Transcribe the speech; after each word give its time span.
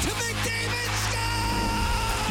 To 0.00 0.08
McDavid. 0.16 0.90
Score! 1.04 1.60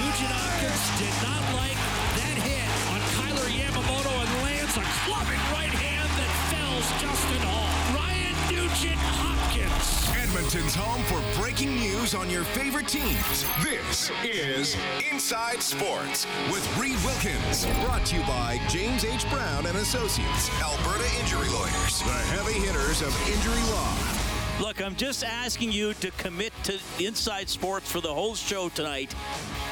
Nugent 0.01 0.33
Hopkins 0.33 0.85
did 0.97 1.13
not 1.21 1.43
like 1.53 1.77
that 2.17 2.37
hit 2.41 2.65
on 2.89 2.97
Kailer 3.13 3.45
Yamamoto 3.45 4.09
and 4.09 4.31
lands 4.41 4.73
a 4.73 4.81
clubbing 5.05 5.43
right 5.53 5.69
hand 5.69 6.09
that 6.17 6.33
fells 6.49 6.89
Justin 6.97 7.45
Holl. 7.45 7.69
Ryan 7.93 8.33
Nugent 8.49 8.97
Hopkins. 8.97 10.09
Edmonton's 10.17 10.73
home 10.73 11.03
for 11.03 11.21
breaking 11.39 11.75
news 11.77 12.15
on 12.15 12.27
your 12.27 12.43
favorite 12.43 12.87
teams. 12.87 13.45
This 13.61 14.09
is 14.23 14.75
Inside 15.11 15.61
Sports 15.61 16.25
with 16.51 16.65
Reed 16.75 16.97
Wilkins. 17.05 17.67
Brought 17.85 18.03
to 18.07 18.15
you 18.15 18.23
by 18.23 18.59
James 18.67 19.05
H. 19.05 19.29
Brown 19.29 19.67
and 19.67 19.77
Associates, 19.77 20.49
Alberta 20.59 21.05
Injury 21.19 21.49
Lawyers, 21.49 21.99
the 22.01 22.17
heavy 22.33 22.57
hitters 22.65 23.03
of 23.03 23.13
injury 23.29 23.61
law. 23.69 24.18
Look, 24.59 24.81
I'm 24.81 24.95
just 24.97 25.23
asking 25.23 25.71
you 25.71 25.93
to 25.95 26.11
commit 26.11 26.51
to 26.63 26.77
Inside 26.99 27.47
Sports 27.47 27.89
for 27.89 28.01
the 28.01 28.13
whole 28.13 28.35
show 28.35 28.67
tonight. 28.67 29.15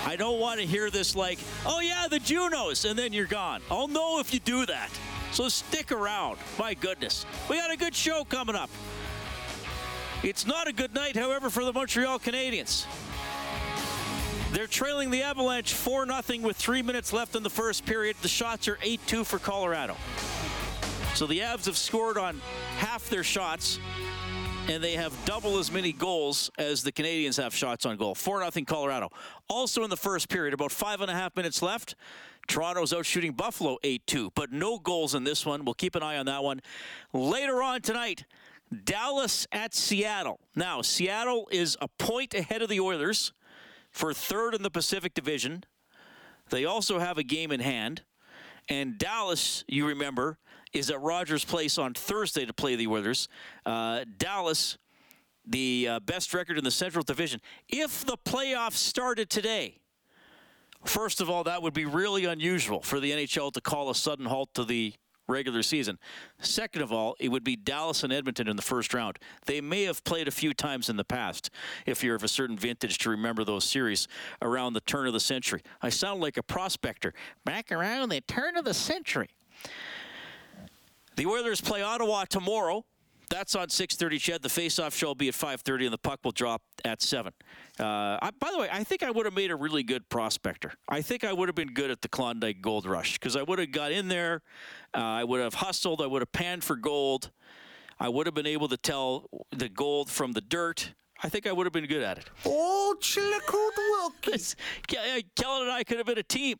I 0.05 0.15
don't 0.15 0.39
want 0.39 0.61
to 0.61 0.65
hear 0.65 0.89
this 0.89 1.13
like, 1.13 1.39
oh 1.65 1.81
yeah, 1.81 2.07
the 2.09 2.19
Junos, 2.19 2.85
and 2.85 2.97
then 2.97 3.11
you're 3.11 3.25
gone. 3.25 3.61
I'll 3.69 3.89
know 3.89 4.19
if 4.19 4.33
you 4.33 4.39
do 4.39 4.65
that. 4.65 4.89
So 5.33 5.49
stick 5.49 5.91
around. 5.91 6.37
My 6.57 6.73
goodness. 6.73 7.25
We 7.49 7.57
got 7.57 7.69
a 7.69 7.75
good 7.75 7.93
show 7.93 8.23
coming 8.23 8.55
up. 8.55 8.69
It's 10.23 10.47
not 10.47 10.69
a 10.69 10.73
good 10.73 10.95
night, 10.95 11.17
however, 11.17 11.49
for 11.49 11.65
the 11.65 11.73
Montreal 11.73 12.19
Canadiens. 12.19 12.85
They're 14.53 14.67
trailing 14.67 15.11
the 15.11 15.21
Avalanche 15.21 15.73
4 15.73 16.07
0 16.21 16.41
with 16.43 16.55
three 16.55 16.81
minutes 16.81 17.11
left 17.11 17.35
in 17.35 17.43
the 17.43 17.49
first 17.49 17.85
period. 17.85 18.15
The 18.21 18.29
shots 18.29 18.69
are 18.69 18.79
8 18.81 19.01
2 19.05 19.23
for 19.25 19.37
Colorado. 19.37 19.97
So 21.13 21.27
the 21.27 21.39
Avs 21.39 21.65
have 21.65 21.77
scored 21.77 22.17
on 22.17 22.39
half 22.77 23.09
their 23.09 23.23
shots, 23.23 23.79
and 24.69 24.83
they 24.83 24.93
have 24.93 25.13
double 25.25 25.57
as 25.57 25.71
many 25.71 25.93
goals 25.93 26.51
as 26.57 26.83
the 26.83 26.91
Canadiens 26.91 27.41
have 27.41 27.55
shots 27.55 27.85
on 27.85 27.95
goal. 27.95 28.13
4 28.13 28.49
0 28.51 28.65
Colorado. 28.65 29.09
Also 29.47 29.83
in 29.83 29.89
the 29.89 29.97
first 29.97 30.29
period, 30.29 30.53
about 30.53 30.71
five 30.71 30.99
and 31.01 31.09
a 31.09 31.13
half 31.13 31.35
minutes 31.35 31.61
left. 31.61 31.95
Toronto's 32.47 32.93
out 32.93 33.05
shooting 33.05 33.31
Buffalo 33.31 33.77
8 33.83 34.05
2, 34.05 34.31
but 34.35 34.51
no 34.51 34.77
goals 34.77 35.15
in 35.15 35.23
this 35.23 35.45
one. 35.45 35.63
We'll 35.65 35.73
keep 35.73 35.95
an 35.95 36.03
eye 36.03 36.17
on 36.17 36.25
that 36.25 36.43
one. 36.43 36.61
Later 37.13 37.61
on 37.63 37.81
tonight, 37.81 38.25
Dallas 38.83 39.47
at 39.51 39.73
Seattle. 39.73 40.39
Now, 40.55 40.81
Seattle 40.81 41.47
is 41.51 41.77
a 41.81 41.87
point 41.87 42.33
ahead 42.33 42.61
of 42.61 42.69
the 42.69 42.79
Oilers 42.79 43.33
for 43.91 44.13
third 44.13 44.53
in 44.53 44.63
the 44.63 44.69
Pacific 44.69 45.13
Division. 45.13 45.63
They 46.49 46.65
also 46.65 46.99
have 46.99 47.17
a 47.17 47.23
game 47.23 47.51
in 47.51 47.61
hand. 47.61 48.03
And 48.69 48.97
Dallas, 48.97 49.63
you 49.67 49.87
remember, 49.87 50.37
is 50.73 50.89
at 50.89 51.01
Rogers 51.01 51.45
Place 51.45 51.77
on 51.77 51.93
Thursday 51.93 52.45
to 52.45 52.53
play 52.53 52.75
the 52.75 52.87
Oilers. 52.87 53.27
Uh, 53.65 54.05
Dallas, 54.17 54.77
the 55.45 55.87
uh, 55.89 55.99
best 56.01 56.33
record 56.33 56.57
in 56.57 56.63
the 56.63 56.71
Central 56.71 57.03
Division. 57.03 57.41
If 57.69 58.05
the 58.05 58.17
playoffs 58.17 58.73
started 58.73 59.29
today, 59.29 59.79
first 60.85 61.21
of 61.21 61.29
all, 61.29 61.43
that 61.45 61.61
would 61.61 61.73
be 61.73 61.85
really 61.85 62.25
unusual 62.25 62.81
for 62.81 62.99
the 62.99 63.11
NHL 63.11 63.51
to 63.53 63.61
call 63.61 63.89
a 63.89 63.95
sudden 63.95 64.25
halt 64.25 64.53
to 64.55 64.63
the 64.63 64.93
regular 65.27 65.61
season. 65.61 65.99
Second 66.39 66.81
of 66.81 66.93
all, 66.93 67.15
it 67.19 67.29
would 67.29 67.43
be 67.43 67.55
Dallas 67.55 68.03
and 68.03 68.13
Edmonton 68.13 68.47
in 68.47 68.55
the 68.55 68.61
first 68.61 68.93
round. 68.93 69.19
They 69.45 69.61
may 69.61 69.83
have 69.83 70.03
played 70.03 70.27
a 70.27 70.31
few 70.31 70.53
times 70.53 70.89
in 70.89 70.95
the 70.95 71.03
past, 71.03 71.49
if 71.85 72.03
you're 72.03 72.15
of 72.15 72.23
a 72.23 72.27
certain 72.27 72.57
vintage 72.57 72.97
to 72.99 73.09
remember 73.09 73.43
those 73.43 73.65
series 73.65 74.07
around 74.41 74.73
the 74.73 74.81
turn 74.81 75.07
of 75.07 75.13
the 75.13 75.19
century. 75.19 75.61
I 75.81 75.89
sound 75.89 76.21
like 76.21 76.37
a 76.37 76.43
prospector. 76.43 77.13
Back 77.43 77.71
around 77.71 78.09
the 78.09 78.21
turn 78.21 78.57
of 78.57 78.65
the 78.65 78.73
century. 78.73 79.29
The 81.17 81.25
Oilers 81.25 81.59
play 81.59 81.81
Ottawa 81.81 82.25
tomorrow. 82.25 82.85
That's 83.29 83.55
on 83.55 83.67
6:30. 83.67 84.19
CHED, 84.19 84.41
the 84.41 84.49
face-off 84.49 84.95
show 84.95 85.07
will 85.07 85.15
be 85.15 85.27
at 85.27 85.33
5:30, 85.33 85.85
and 85.85 85.93
the 85.93 85.97
puck 85.97 86.19
will 86.23 86.31
drop 86.31 86.61
at 86.85 87.01
seven. 87.01 87.33
Uh, 87.77 88.17
I, 88.21 88.29
by 88.39 88.51
the 88.51 88.59
way, 88.59 88.69
I 88.71 88.83
think 88.83 89.03
I 89.03 89.11
would 89.11 89.25
have 89.25 89.35
made 89.35 89.51
a 89.51 89.55
really 89.55 89.83
good 89.83 90.07
prospector. 90.07 90.73
I 90.87 91.01
think 91.01 91.23
I 91.25 91.33
would 91.33 91.49
have 91.49 91.55
been 91.55 91.73
good 91.73 91.91
at 91.91 92.01
the 92.01 92.07
Klondike 92.07 92.61
Gold 92.61 92.85
Rush 92.85 93.13
because 93.13 93.35
I 93.35 93.41
would 93.43 93.59
have 93.59 93.71
got 93.71 93.91
in 93.91 94.07
there. 94.07 94.43
Uh, 94.95 94.99
I 94.99 95.23
would 95.25 95.41
have 95.41 95.55
hustled. 95.55 96.01
I 96.01 96.05
would 96.05 96.21
have 96.21 96.31
panned 96.31 96.63
for 96.63 96.77
gold. 96.77 97.31
I 97.99 98.07
would 98.07 98.27
have 98.27 98.35
been 98.35 98.47
able 98.47 98.69
to 98.69 98.77
tell 98.77 99.27
the 99.51 99.67
gold 99.67 100.09
from 100.09 100.31
the 100.33 100.41
dirt. 100.41 100.93
I 101.21 101.29
think 101.29 101.47
I 101.47 101.51
would 101.51 101.65
have 101.65 101.73
been 101.73 101.87
good 101.87 102.03
at 102.03 102.19
it. 102.19 102.29
Oh, 102.45 102.95
Chilkoot 103.01 103.75
Wilkins. 103.75 104.55
Ke- 104.87 105.25
Kellen 105.35 105.63
and 105.63 105.71
I 105.71 105.83
could 105.83 105.97
have 105.97 106.05
been 106.05 106.19
a 106.19 106.23
team. 106.23 106.57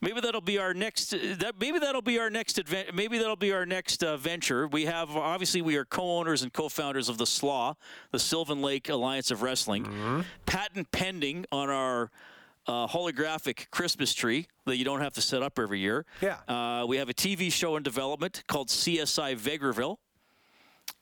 Maybe 0.00 0.20
that'll 0.20 0.40
be 0.40 0.58
our 0.58 0.72
next. 0.72 1.12
uh, 1.12 1.18
That 1.38 1.60
maybe 1.60 1.78
that'll 1.78 2.00
be 2.02 2.18
our 2.18 2.30
next 2.30 2.58
advent. 2.58 2.94
Maybe 2.94 3.18
that'll 3.18 3.36
be 3.36 3.52
our 3.52 3.66
next 3.66 4.02
uh, 4.02 4.16
venture. 4.16 4.66
We 4.66 4.86
have 4.86 5.14
obviously 5.16 5.60
we 5.62 5.76
are 5.76 5.84
co-owners 5.84 6.42
and 6.42 6.52
co-founders 6.52 7.08
of 7.08 7.18
the 7.18 7.26
SLAW, 7.26 7.74
the 8.10 8.18
Sylvan 8.18 8.62
Lake 8.62 8.88
Alliance 8.88 9.30
of 9.30 9.42
Wrestling. 9.42 10.24
Patent 10.46 10.90
pending 10.90 11.44
on 11.52 11.68
our 11.68 12.10
uh, 12.66 12.86
holographic 12.86 13.68
Christmas 13.70 14.14
tree 14.14 14.46
that 14.66 14.76
you 14.76 14.84
don't 14.84 15.00
have 15.00 15.12
to 15.14 15.20
set 15.22 15.42
up 15.42 15.58
every 15.58 15.80
year. 15.80 16.06
Yeah. 16.20 16.36
Uh, 16.48 16.86
we 16.86 16.96
have 16.98 17.08
a 17.08 17.14
TV 17.14 17.52
show 17.52 17.76
in 17.76 17.82
development 17.82 18.42
called 18.46 18.68
CSI 18.68 19.36
Vegreville 19.36 19.96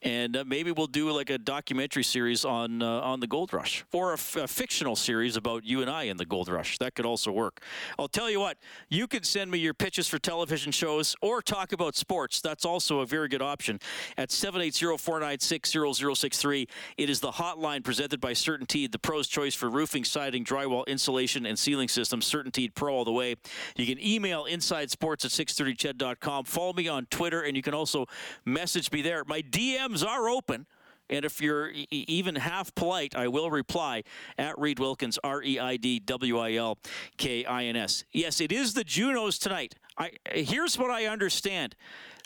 and 0.02 0.36
uh, 0.36 0.44
maybe 0.46 0.70
we'll 0.70 0.86
do 0.86 1.10
like 1.10 1.30
a 1.30 1.38
documentary 1.38 2.04
series 2.04 2.44
on 2.44 2.82
uh, 2.82 3.00
on 3.00 3.18
the 3.20 3.26
gold 3.26 3.52
rush 3.52 3.84
or 3.92 4.10
a, 4.10 4.14
f- 4.14 4.36
a 4.36 4.46
fictional 4.46 4.94
series 4.94 5.36
about 5.36 5.64
you 5.64 5.82
and 5.82 5.90
I 5.90 6.04
in 6.04 6.16
the 6.16 6.24
gold 6.24 6.48
rush. 6.48 6.78
That 6.78 6.94
could 6.94 7.04
also 7.04 7.32
work. 7.32 7.60
I'll 7.98 8.06
tell 8.08 8.30
you 8.30 8.38
what, 8.40 8.56
you 8.88 9.08
can 9.08 9.24
send 9.24 9.50
me 9.50 9.58
your 9.58 9.74
pitches 9.74 10.08
for 10.08 10.18
television 10.18 10.72
shows 10.72 11.16
or 11.20 11.42
talk 11.42 11.72
about 11.72 11.96
sports. 11.96 12.40
That's 12.40 12.64
also 12.64 13.00
a 13.00 13.06
very 13.06 13.28
good 13.28 13.42
option 13.42 13.80
at 14.16 14.28
780-496-0063. 14.28 16.68
It 16.96 17.10
is 17.10 17.18
the 17.20 17.32
hotline 17.32 17.82
presented 17.82 18.20
by 18.20 18.32
CertainTeed, 18.32 18.92
the 18.92 18.98
pro's 18.98 19.26
choice 19.26 19.54
for 19.54 19.68
roofing, 19.68 20.04
siding, 20.04 20.44
drywall, 20.44 20.86
insulation, 20.86 21.44
and 21.46 21.58
ceiling 21.58 21.88
systems. 21.88 22.30
CertainTeed 22.30 22.74
Pro 22.74 22.94
all 22.94 23.04
the 23.04 23.12
way. 23.12 23.34
You 23.76 23.86
can 23.86 23.98
email 24.04 24.44
insidesports 24.44 25.24
at 25.24 25.30
630ched.com. 25.32 26.44
Follow 26.44 26.72
me 26.72 26.88
on 26.88 27.06
Twitter, 27.06 27.42
and 27.42 27.56
you 27.56 27.62
can 27.62 27.74
also 27.74 28.06
message 28.44 28.92
me 28.92 29.02
there. 29.02 29.24
My 29.24 29.40
DMs 29.88 30.06
are 30.06 30.28
open. 30.28 30.66
And 31.10 31.24
if 31.24 31.40
you're 31.40 31.70
e- 31.70 31.86
even 31.90 32.34
half 32.34 32.74
polite, 32.74 33.16
I 33.16 33.28
will 33.28 33.50
reply 33.50 34.02
at 34.36 34.58
Reed 34.58 34.78
Wilkins, 34.78 35.18
R 35.24 35.42
E 35.42 35.58
I 35.58 35.78
D 35.78 35.98
W 36.00 36.38
I 36.38 36.52
L 36.54 36.78
K 37.16 37.44
I 37.46 37.64
N 37.64 37.76
S. 37.76 38.04
Yes, 38.12 38.40
it 38.42 38.52
is 38.52 38.74
the 38.74 38.84
Junos 38.84 39.38
tonight. 39.38 39.74
I 39.96 40.12
here's 40.32 40.78
what 40.78 40.90
I 40.90 41.06
understand 41.06 41.74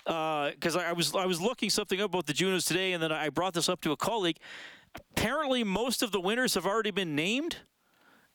because 0.05 0.75
I, 0.77 0.91
I 0.91 0.93
was 0.95 1.15
I 1.15 1.27
was 1.27 1.41
looking 1.41 1.71
something 1.71 2.01
up 2.01 2.11
about 2.11 2.27
the 2.27 2.33
Junos 2.33 2.65
today, 2.65 2.93
and 2.93 3.01
then 3.01 3.13
I 3.13 3.29
brought 3.29 3.55
this 3.55 3.69
up 3.69 3.81
to 3.83 3.93
a 3.93 3.97
colleague. 3.97 4.39
Apparently, 5.17 5.63
most 5.63 6.03
of 6.03 6.11
the 6.11 6.21
winners 6.21 6.55
have 6.55 6.67
already 6.67 6.91
been 6.91 7.15
named, 7.15 7.59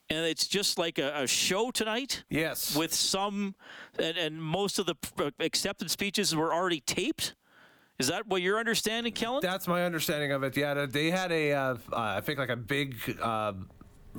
and 0.08 0.24
it's 0.24 0.48
just 0.48 0.78
like 0.78 0.98
a, 0.98 1.12
a 1.24 1.26
show 1.26 1.70
tonight 1.70 2.24
Yes. 2.30 2.74
with 2.74 2.94
some, 2.94 3.54
and, 3.98 4.16
and 4.16 4.42
most 4.42 4.78
of 4.78 4.86
the 4.86 4.94
uh, 5.18 5.30
acceptance 5.40 5.92
speeches 5.92 6.34
were 6.34 6.52
already 6.54 6.80
taped. 6.80 7.34
Is 7.98 8.06
that 8.08 8.28
what 8.28 8.42
you're 8.42 8.58
understanding, 8.58 9.12
Kellen? 9.12 9.40
That's 9.42 9.66
my 9.66 9.84
understanding 9.84 10.30
of 10.30 10.44
it. 10.44 10.56
Yeah, 10.56 10.86
they 10.86 11.10
had 11.10 11.32
a, 11.32 11.52
uh, 11.52 11.74
uh, 11.92 11.96
I 11.96 12.20
think 12.20 12.38
like 12.38 12.48
a 12.48 12.56
big, 12.56 12.94
uh, 13.20 13.54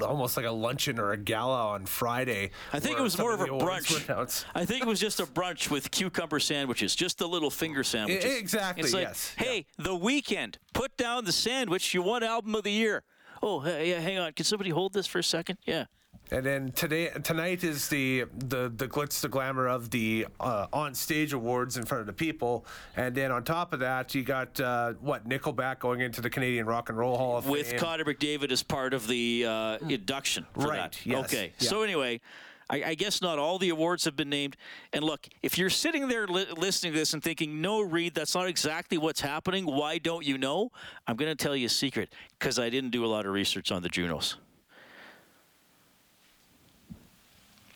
almost 0.02 0.36
like 0.36 0.46
a 0.46 0.52
luncheon 0.52 1.00
or 1.00 1.14
a 1.14 1.18
gala 1.18 1.70
on 1.70 1.86
Friday. 1.86 2.52
I 2.74 2.81
think 2.81 3.00
it 3.00 3.02
was 3.02 3.18
more 3.18 3.34
of 3.34 3.40
a 3.40 3.46
brunch. 3.46 4.46
I 4.54 4.66
think 4.66 4.81
it 4.81 4.88
was 4.88 5.00
just 5.00 5.22
a 5.22 5.26
brunch 5.26 5.70
with 5.70 5.92
cucumber 5.92 6.42
sandwiches, 6.42 6.94
just 6.94 7.20
the 7.20 7.28
little 7.28 7.50
finger 7.50 7.86
sandwiches. 7.86 8.38
Exactly, 8.38 8.84
It's 8.84 8.94
like, 8.94 9.08
yes, 9.08 9.34
hey, 9.38 9.66
the 9.78 9.96
weekend, 9.96 10.58
put 10.74 10.98
down 10.98 11.24
the 11.24 11.31
sandwich. 11.31 11.94
You 11.94 12.02
won 12.02 12.22
album 12.22 12.56
of 12.56 12.64
the 12.64 12.72
year. 12.72 13.04
Oh, 13.42 13.66
yeah, 13.66 14.02
hang 14.02 14.20
on. 14.20 14.34
Can 14.34 14.44
somebody 14.44 14.72
hold 14.72 14.92
this 14.92 15.08
for 15.08 15.20
a 15.20 15.24
second? 15.24 15.58
Yeah. 15.66 15.86
And 16.31 16.46
then 16.46 16.72
today, 16.74 17.10
tonight 17.24 17.64
is 17.64 17.88
the 17.88 18.26
the 18.38 18.72
the 18.76 18.88
glitz, 18.88 19.20
the 19.20 19.30
glamour 19.30 19.68
of 19.68 19.90
the 19.90 20.28
uh, 20.40 20.68
on 20.72 20.94
stage 20.94 21.34
awards 21.34 21.76
in 21.76 21.86
front 21.86 22.02
of 22.02 22.08
the 22.08 22.14
people. 22.14 22.66
And 22.96 23.16
then 23.16 23.31
on 23.31 23.44
top 23.44 23.74
of 23.74 23.80
that, 23.80 24.14
you 24.14 24.24
got 24.24 24.60
uh, 24.60 24.94
what 25.02 25.28
Nickelback 25.28 25.80
going 25.80 26.02
into 26.02 26.22
the 26.22 26.30
Canadian 26.30 26.68
Rock 26.68 26.90
and 26.90 26.98
Roll 26.98 27.18
Hall 27.18 27.38
of 27.38 27.48
With 27.48 27.72
Fame. 27.72 27.80
Connor 27.80 28.06
McDavid 28.06 28.52
as 28.52 28.62
part 28.62 28.94
of 28.94 29.08
the 29.08 29.46
uh, 29.48 29.78
induction 29.90 30.46
for 30.54 30.68
Right, 30.68 30.78
that. 30.78 31.06
yes, 31.06 31.26
Okay. 31.26 31.54
yeah. 31.58 31.68
So 31.70 31.81
anyway, 31.81 32.22
I, 32.70 32.84
I, 32.84 32.96
guess 32.96 33.22
not 33.22 33.40
all 33.40 33.58
the 33.58 33.70
awards 33.70 34.06
have 34.06 34.16
been 34.16 34.30
named. 34.30 34.56
And 34.94 35.04
look, 35.04 35.28
if 35.42 35.58
you're 35.58 35.72
sitting 35.72 36.08
there 36.08 36.28
li- 36.28 36.46
listening 36.56 36.94
to 36.94 37.00
this 37.00 37.14
and 37.14 37.24
thinking, 37.24 37.62
no, 37.62 37.81
Reed, 37.81 38.14
that's 38.14 38.36
not 38.36 38.48
exactly 38.48 39.00
what's 39.00 39.22
happening, 39.22 39.66
why 39.66 39.98
don't 39.98 40.24
you 40.24 40.38
know? 40.38 40.72
I'm 41.08 41.16
going 41.16 41.36
to 41.36 41.44
tell 41.44 41.56
you 41.56 41.66
a 41.66 41.70
secret 41.70 42.14
because 42.38 42.60
I 42.60 42.70
didn't 42.70 42.92
do 42.92 43.04
a 43.04 43.08
lot 43.08 43.26
of 43.26 43.31
research 43.34 43.72
on 43.72 43.81
the 43.81 43.90
Junos. 43.90 44.36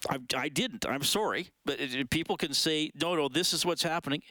I, 0.09 0.19
I 0.35 0.49
didn't. 0.49 0.85
I'm 0.85 1.03
sorry. 1.03 1.49
But 1.65 1.79
it, 1.79 2.09
people 2.09 2.37
can 2.37 2.53
say, 2.53 2.91
no, 2.95 3.15
no, 3.15 3.29
this 3.29 3.53
is 3.53 3.65
what's 3.65 3.83
happening. 3.83 4.21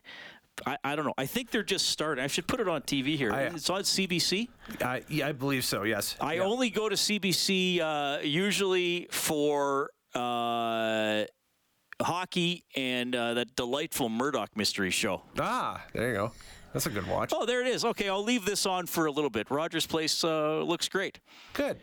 I, 0.67 0.77
I, 0.85 0.97
don't 0.97 1.07
know. 1.07 1.15
I 1.17 1.27
think 1.27 1.51
they're 1.51 1.63
just 1.63 1.89
starting. 1.89 2.23
I 2.23 2.27
should 2.27 2.47
put 2.47 2.61
it 2.61 2.69
on 2.69 2.83
TV 2.83 3.17
here. 3.17 3.33
I, 3.33 3.43
it's 3.45 3.71
on 3.71 3.83
CBC. 3.83 4.49
I, 4.83 5.03
yeah, 5.09 5.29
I 5.29 5.33
believe 5.33 5.65
so. 5.65 5.83
Yes. 5.85 6.17
I 6.21 6.35
yeah. 6.35 6.43
only 6.43 6.69
go 6.69 6.89
to 6.89 6.95
CBC 6.95 7.81
uh, 7.81 8.19
usually 8.23 9.09
for 9.11 9.91
uh, 10.15 11.25
hockey 12.01 12.65
and 12.77 13.15
uh, 13.15 13.35
that 13.35 13.57
delightful 13.57 14.09
Murdoch 14.09 14.51
mystery 14.57 14.91
show. 14.91 15.23
Ah, 15.39 15.83
there 15.95 16.09
you 16.09 16.15
go. 16.15 16.33
That's 16.73 16.87
a 16.87 16.91
good 16.91 17.07
watch. 17.07 17.33
Oh, 17.35 17.45
there 17.45 17.61
it 17.61 17.67
is. 17.67 17.85
Okay, 17.85 18.09
I'll 18.09 18.25
leave 18.25 18.45
this 18.45 18.65
on 18.67 18.87
for 18.87 19.07
a 19.07 19.11
little 19.11 19.31
bit. 19.31 19.51
Rogers 19.51 19.87
Place 19.87 20.25
uh, 20.25 20.63
looks 20.63 20.89
great. 20.89 21.21
Good. 21.53 21.79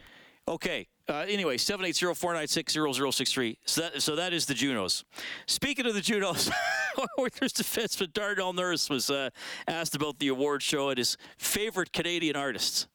Okay. 0.47 0.87
Uh, 1.09 1.25
anyway, 1.27 1.57
780-496-0063. 1.57 3.57
So 3.65 3.81
that, 3.81 4.01
so 4.01 4.15
that 4.15 4.31
is 4.31 4.45
the 4.45 4.53
Junos. 4.53 5.03
Speaking 5.47 5.85
of 5.87 5.95
the 5.95 6.01
Junos, 6.01 6.51
Oilers 7.19 7.53
defenseman 7.53 8.13
Darnell 8.13 8.53
Nurse 8.53 8.89
was 8.89 9.09
uh, 9.09 9.29
asked 9.67 9.95
about 9.95 10.19
the 10.19 10.27
award 10.27 10.61
show 10.61 10.89
and 10.89 10.99
his 10.99 11.17
favorite 11.37 11.91
Canadian 11.93 12.35
artists. 12.35 12.87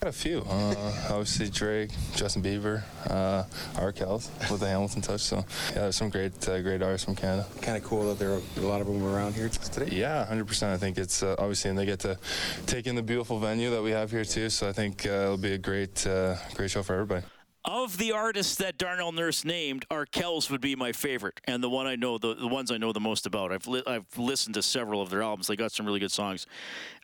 Got 0.00 0.08
a 0.10 0.12
few. 0.12 0.40
Uh, 0.40 0.74
obviously 1.08 1.48
Drake, 1.48 1.90
Justin 2.14 2.42
Bieber, 2.42 2.82
uh, 3.08 3.44
Arkells 3.80 4.28
with 4.50 4.60
the 4.60 4.68
Hamilton 4.68 5.00
touch. 5.00 5.22
So 5.22 5.36
yeah, 5.70 5.82
there's 5.82 5.96
some 5.96 6.10
great, 6.10 6.46
uh, 6.46 6.60
great 6.60 6.82
artists 6.82 7.06
from 7.06 7.16
Canada. 7.16 7.46
Kind 7.62 7.78
of 7.78 7.84
cool 7.84 8.08
that 8.08 8.18
there 8.18 8.32
are 8.32 8.40
a 8.58 8.60
lot 8.60 8.82
of 8.82 8.86
them 8.86 9.02
around 9.02 9.34
here 9.34 9.48
today. 9.48 9.96
Yeah, 9.96 10.26
100%. 10.30 10.64
I 10.64 10.76
think 10.76 10.98
it's 10.98 11.22
uh, 11.22 11.36
obviously, 11.38 11.70
and 11.70 11.78
they 11.78 11.86
get 11.86 12.00
to 12.00 12.18
take 12.66 12.86
in 12.86 12.94
the 12.94 13.02
beautiful 13.02 13.38
venue 13.38 13.70
that 13.70 13.82
we 13.82 13.92
have 13.92 14.10
here 14.10 14.26
too. 14.26 14.50
So 14.50 14.68
I 14.68 14.72
think 14.72 15.06
uh, 15.06 15.10
it'll 15.10 15.38
be 15.38 15.52
a 15.52 15.58
great, 15.58 16.06
uh, 16.06 16.36
great 16.54 16.70
show 16.70 16.82
for 16.82 16.92
everybody. 16.92 17.24
Of 17.66 17.96
the 17.96 18.12
artists 18.12 18.56
that 18.56 18.76
Darnell 18.76 19.12
Nurse 19.12 19.42
named, 19.42 19.86
Arkells 19.90 20.50
would 20.50 20.60
be 20.60 20.76
my 20.76 20.92
favorite, 20.92 21.40
and 21.44 21.62
the 21.62 21.70
one 21.70 21.86
I 21.86 21.96
know, 21.96 22.18
the, 22.18 22.34
the 22.34 22.46
ones 22.46 22.70
I 22.70 22.76
know 22.76 22.92
the 22.92 23.00
most 23.00 23.24
about. 23.24 23.52
I've 23.52 23.66
li- 23.66 23.82
I've 23.86 24.04
listened 24.18 24.54
to 24.56 24.62
several 24.62 25.00
of 25.00 25.08
their 25.08 25.22
albums. 25.22 25.46
They 25.46 25.56
got 25.56 25.72
some 25.72 25.86
really 25.86 26.00
good 26.00 26.12
songs. 26.12 26.46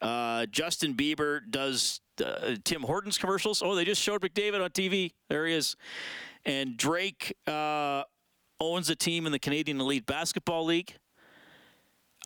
Uh, 0.02 0.44
Justin 0.46 0.92
Bieber 0.92 1.40
does 1.48 2.02
uh, 2.22 2.56
Tim 2.62 2.82
Hortons 2.82 3.16
commercials. 3.16 3.62
Oh, 3.62 3.74
they 3.74 3.86
just 3.86 4.02
showed 4.02 4.20
McDavid 4.20 4.62
on 4.62 4.68
TV. 4.68 5.12
There 5.30 5.46
he 5.46 5.54
is. 5.54 5.76
And 6.44 6.76
Drake 6.76 7.34
uh, 7.46 8.02
owns 8.60 8.90
a 8.90 8.96
team 8.96 9.24
in 9.24 9.32
the 9.32 9.38
Canadian 9.38 9.80
Elite 9.80 10.04
Basketball 10.04 10.66
League. 10.66 10.94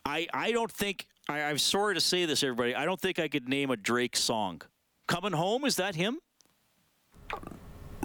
I 0.03 0.27
I 0.33 0.51
don't 0.51 0.71
think 0.71 1.07
I, 1.29 1.43
I'm 1.43 1.57
sorry 1.57 1.95
to 1.95 2.01
say 2.01 2.25
this, 2.25 2.43
everybody. 2.43 2.75
I 2.75 2.83
don't 2.83 2.99
think 2.99 3.17
I 3.17 3.29
could 3.29 3.47
name 3.47 3.71
a 3.71 3.77
Drake 3.77 4.17
song. 4.17 4.61
Coming 5.07 5.31
home 5.31 5.63
is 5.63 5.77
that 5.77 5.95
him? 5.95 6.19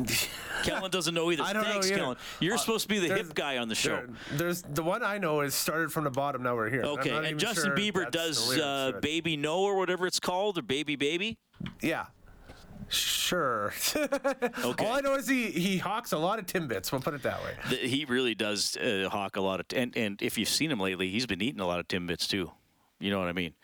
Kellen 0.62 0.91
doesn't 0.91 1.14
know 1.14 1.31
either. 1.31 1.43
I 1.43 1.52
don't 1.52 1.64
Thanks, 1.64 1.91
know 1.91 1.97
Kellen. 1.97 2.17
You're 2.41 2.55
uh, 2.55 2.58
supposed 2.58 2.82
to 2.82 2.88
be 2.88 2.99
the 2.99 3.14
hip 3.14 3.35
guy 3.35 3.58
on 3.58 3.69
the 3.69 3.75
show. 3.75 3.97
There, 3.97 4.08
there's 4.32 4.62
the 4.62 4.82
one 4.82 5.02
I 5.02 5.19
know 5.19 5.41
is 5.41 5.55
started 5.55 5.93
from 5.93 6.05
the 6.05 6.11
bottom. 6.11 6.43
Now 6.43 6.56
we're 6.56 6.70
here. 6.70 6.82
Okay, 6.82 7.31
and 7.31 7.38
Justin 7.38 7.76
sure 7.76 7.76
Bieber 7.76 8.11
does 8.11 8.58
uh, 8.58 8.93
"Baby 9.00 9.37
No" 9.37 9.61
or 9.61 9.76
whatever 9.76 10.06
it's 10.06 10.20
called, 10.20 10.58
or 10.58 10.62
"Baby 10.62 10.97
Baby." 10.97 11.38
Yeah. 11.81 12.06
Sure. 12.88 13.73
okay. 13.97 14.85
All 14.85 14.93
I 14.93 15.00
know 15.00 15.14
is 15.14 15.29
he, 15.29 15.52
he 15.52 15.79
hawks 15.79 16.11
a 16.11 16.19
lot 16.19 16.41
of 16.41 16.47
Timbits. 16.47 16.91
We'll 16.91 17.00
put 17.00 17.14
it 17.14 17.23
that 17.23 17.41
way. 17.44 17.55
The, 17.69 17.76
he 17.76 18.05
really 18.05 18.35
does 18.35 18.76
uh, 18.76 19.08
hawk 19.08 19.37
a 19.37 19.41
lot 19.41 19.61
of, 19.61 19.69
t- 19.69 19.76
and 19.76 19.97
and 19.97 20.20
if 20.20 20.37
you've 20.37 20.49
seen 20.49 20.73
him 20.73 20.81
lately, 20.81 21.08
he's 21.08 21.26
been 21.26 21.41
eating 21.41 21.61
a 21.61 21.67
lot 21.67 21.79
of 21.79 21.87
Timbits 21.87 22.26
too. 22.26 22.50
You 23.00 23.11
know 23.11 23.19
what 23.19 23.29
I 23.29 23.32
mean? 23.32 23.55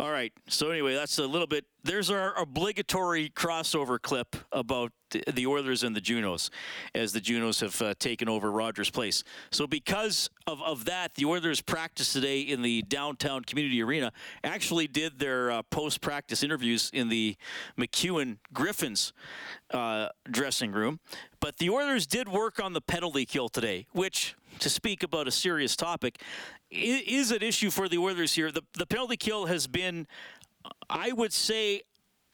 All 0.00 0.10
right. 0.10 0.32
So 0.48 0.70
anyway, 0.70 0.94
that's 0.94 1.18
a 1.18 1.26
little 1.26 1.46
bit. 1.46 1.66
There's 1.84 2.10
our 2.10 2.36
obligatory 2.40 3.28
crossover 3.28 4.00
clip 4.00 4.34
about 4.50 4.92
the 5.10 5.46
Oilers 5.46 5.82
and 5.82 5.94
the 5.94 6.00
Junos, 6.00 6.50
as 6.94 7.12
the 7.12 7.20
Junos 7.20 7.60
have 7.60 7.80
uh, 7.82 7.94
taken 7.98 8.28
over 8.28 8.50
Rogers 8.50 8.90
Place. 8.90 9.24
So 9.50 9.66
because 9.66 10.30
of, 10.46 10.62
of 10.62 10.86
that, 10.86 11.14
the 11.14 11.26
Oilers 11.26 11.60
practiced 11.60 12.14
today 12.14 12.40
in 12.40 12.62
the 12.62 12.82
downtown 12.82 13.44
community 13.44 13.82
arena. 13.82 14.10
Actually, 14.42 14.86
did 14.86 15.18
their 15.18 15.50
uh, 15.50 15.62
post 15.62 16.00
practice 16.00 16.42
interviews 16.42 16.90
in 16.94 17.10
the 17.10 17.36
MacEwan 17.78 18.38
Griffins 18.54 19.12
uh, 19.70 20.08
dressing 20.30 20.72
room. 20.72 21.00
But 21.40 21.58
the 21.58 21.70
Oilers 21.70 22.06
did 22.06 22.28
work 22.28 22.58
on 22.62 22.72
the 22.72 22.80
penalty 22.80 23.26
kill 23.26 23.48
today, 23.48 23.86
which 23.92 24.34
to 24.58 24.70
speak 24.70 25.02
about 25.02 25.28
a 25.28 25.30
serious 25.30 25.76
topic, 25.76 26.20
is 26.70 27.30
an 27.30 27.42
issue 27.42 27.70
for 27.70 27.88
the 27.88 27.98
Oilers 27.98 28.34
here. 28.34 28.50
The, 28.50 28.62
the 28.76 28.86
penalty 28.86 29.16
kill 29.16 29.46
has 29.46 29.66
been, 29.66 30.06
I 30.90 31.12
would 31.12 31.32
say, 31.32 31.82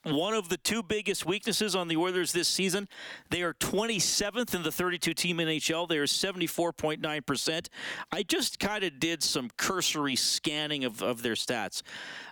one 0.05 0.35
of 0.35 0.49
the 0.49 0.57
two 0.59 0.83
biggest 0.83 1.25
weaknesses 1.25 1.75
on 1.75 1.89
the 1.89 1.97
Oilers 1.97 2.33
this 2.33 2.49
season. 2.49 2.89
They 3.31 3.43
are 3.43 3.55
27th 3.55 4.55
in 4.55 4.63
the 4.63 4.73
32 4.73 5.15
team 5.15 5.39
NHL. 5.39 5.89
They 5.89 5.99
are 5.99 6.05
74.9%. 6.05 7.69
I 8.13 8.23
just 8.23 8.59
kind 8.59 8.85
of 8.85 9.01
did 9.01 9.23
some 9.23 9.51
cursory 9.57 10.17
scanning 10.17 10.85
of, 10.85 11.03
of 11.03 11.23
their 11.23 11.35
stats. 11.35 11.83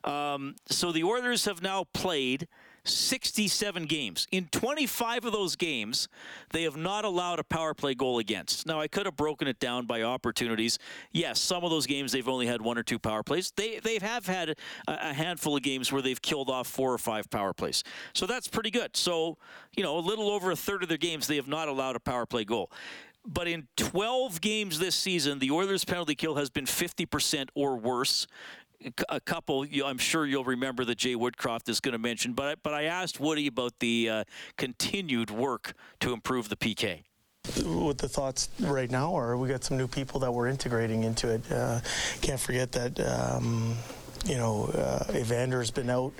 Um, 0.05 0.57
so 0.69 0.93
the 0.93 1.05
Oilers 1.05 1.47
have 1.47 1.63
now 1.63 1.85
played 1.95 2.47
67 2.85 3.85
games. 3.85 4.27
In 4.33 4.47
25 4.47 5.27
of 5.27 5.33
those 5.33 5.57
games, 5.57 6.09
they 6.51 6.65
have 6.65 6.77
not 6.77 7.05
allowed 7.05 7.39
a 7.39 7.45
power 7.45 7.75
play 7.75 7.95
goal 7.95 8.19
against. 8.19 8.67
Now, 8.67 8.81
I 8.81 8.89
could 8.89 9.07
have 9.07 9.17
broken 9.17 9.47
it 9.47 9.61
down 9.61 9.87
by 9.87 10.03
opportunities. 10.03 10.79
Yes, 11.13 11.41
some 11.41 11.65
of 11.65 11.71
those 11.71 11.87
games 11.87 12.13
they've 12.13 12.29
only 12.29 12.47
had 12.47 12.61
one 12.61 12.79
or 12.79 12.83
two 12.83 12.99
power 12.99 13.23
plays. 13.23 13.53
They 13.55 13.79
they 13.79 13.99
have 13.99 14.27
had 14.27 14.51
a, 14.51 14.55
a 14.89 15.13
handful 15.13 15.57
of 15.57 15.63
games 15.63 15.93
where 15.93 16.03
they've 16.03 16.21
killed 16.21 16.51
off 16.51 16.67
four 16.67 16.93
or 16.93 16.99
five 16.99 17.31
power 17.31 17.53
plays. 17.53 17.85
So 18.15 18.27
that's 18.27 18.49
pretty 18.49 18.71
good. 18.71 18.97
So, 18.97 19.39
you 19.77 19.83
know, 19.83 19.97
a 19.97 20.01
little 20.01 20.31
over 20.31 20.51
a 20.51 20.57
third 20.57 20.83
of 20.83 20.89
their 20.89 20.99
games 20.99 21.27
they 21.27 21.37
have 21.37 21.49
not 21.49 21.69
allowed 21.69 21.97
a 21.97 22.01
power 22.01 22.27
play 22.27 22.45
goal. 22.45 22.71
But 23.25 23.47
in 23.47 23.69
12 23.77 24.41
games 24.41 24.81
this 24.81 24.97
season, 24.97 25.39
the 25.39 25.53
Oilers' 25.53 25.85
penalty 25.85 26.17
kill 26.17 26.35
has 26.35 26.51
been 26.51 26.67
50% 26.67 27.51
or 27.55 27.77
worse 27.77 28.27
a 29.09 29.21
couple. 29.21 29.67
I'm 29.85 29.99
sure 29.99 30.27
you'll 30.27 30.45
remember 30.45 30.85
that 30.85 30.99
Jay 30.99 31.15
Woodcroft 31.15 31.69
is 31.69 31.81
going 31.81 31.93
to 31.93 31.99
mention. 31.99 32.33
But 32.33 32.63
but 32.63 32.75
I 32.75 32.85
asked 32.85 33.21
Woody 33.21 33.47
about 33.47 33.79
the 33.81 34.09
uh, 34.09 34.25
continued 34.57 35.31
work 35.31 35.75
to 36.01 36.13
improve 36.13 36.49
the 36.49 36.57
PK. 36.57 37.03
With 37.65 37.99
the 37.99 38.09
thoughts 38.09 38.51
right 38.61 38.89
now, 38.89 39.11
or 39.11 39.37
we 39.37 39.49
got 39.49 39.65
some 39.65 39.77
new 39.77 39.89
people 39.89 40.21
that 40.21 40.31
we're 40.31 40.47
integrating 40.47 41.03
into 41.03 41.29
it. 41.29 41.51
Uh, 41.51 41.81
can't 42.21 42.39
forget 42.39 42.71
that. 42.73 43.01
Um, 43.01 43.77
you 44.25 44.37
know, 44.37 44.67
uh, 44.67 45.13
Evander's 45.13 45.71
been 45.71 45.91
out 45.91 46.13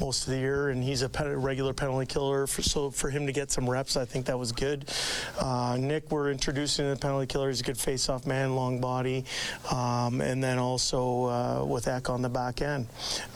most 0.00 0.26
of 0.26 0.32
the 0.32 0.38
year, 0.38 0.68
and 0.68 0.82
he's 0.82 1.02
a 1.02 1.08
regular 1.36 1.72
penalty 1.72 2.06
killer. 2.06 2.46
For, 2.46 2.62
so 2.62 2.90
for 2.90 3.08
him 3.08 3.26
to 3.26 3.32
get 3.32 3.50
some 3.50 3.68
reps, 3.68 3.96
I 3.96 4.04
think 4.04 4.26
that 4.26 4.38
was 4.38 4.52
good. 4.52 4.84
Uh, 5.38 5.76
Nick, 5.80 6.10
we're 6.10 6.30
introducing 6.30 6.88
the 6.88 6.96
penalty 6.96 7.26
killer. 7.26 7.48
He's 7.48 7.60
a 7.60 7.64
good 7.64 7.78
face-off 7.78 8.26
man, 8.26 8.54
long 8.54 8.80
body, 8.80 9.24
um, 9.70 10.20
and 10.20 10.42
then 10.44 10.58
also 10.58 11.24
uh, 11.24 11.64
with 11.64 11.88
Eck 11.88 12.10
on 12.10 12.20
the 12.20 12.28
back 12.28 12.60
end. 12.60 12.86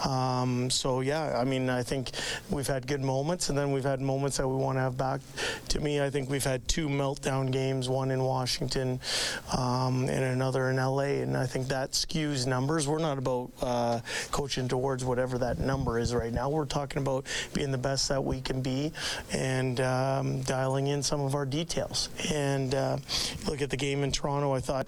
Um, 0.05 0.69
so 0.69 1.01
yeah, 1.01 1.39
I 1.39 1.45
mean, 1.45 1.71
I 1.71 1.83
think 1.83 2.11
we've 2.51 2.67
had 2.67 2.87
good 2.87 3.01
moments, 3.01 3.49
and 3.49 3.57
then 3.57 3.73
we've 3.73 3.85
had 3.85 4.01
moments 4.01 4.37
that 4.37 4.47
we 4.47 4.57
want 4.57 4.77
to 4.77 4.83
have 4.83 4.99
back. 4.99 5.21
To 5.69 5.81
me, 5.81 6.03
I 6.03 6.11
think 6.11 6.29
we've 6.29 6.45
had 6.45 6.67
two 6.69 6.89
meltdown 6.89 7.51
games, 7.51 7.89
one 7.89 8.11
in 8.11 8.23
Washington 8.23 9.01
um, 9.57 10.09
and 10.09 10.25
another 10.25 10.69
in 10.71 10.77
LA, 10.77 11.23
and 11.23 11.37
I 11.37 11.47
think 11.47 11.69
that 11.69 11.93
skews 11.93 12.47
numbers. 12.47 12.87
We're 12.87 12.99
not 12.99 13.19
about 13.19 13.51
uh, 13.63 14.01
coaching 14.31 14.69
towards 14.69 15.05
whatever 15.05 15.39
that 15.39 15.59
number 15.59 15.99
is 15.99 16.15
right 16.15 16.33
now. 16.33 16.49
We're 16.49 16.65
talking 16.65 17.03
about 17.03 17.27
being 17.53 17.71
the 17.71 17.79
best 17.79 18.09
that 18.09 18.23
we 18.23 18.41
can 18.41 18.63
be 18.63 18.93
and 19.33 19.81
um, 19.81 20.43
dialing 20.43 20.89
in 20.89 21.03
some 21.03 21.21
of 21.21 21.35
our 21.35 21.47
details. 21.47 22.09
And 22.33 22.75
uh, 22.75 22.99
look 23.47 23.63
at 23.63 23.71
the 23.71 23.77
game 23.77 24.05
in 24.05 24.13
Toronto. 24.13 24.53
I 24.53 24.61
thought 24.61 24.87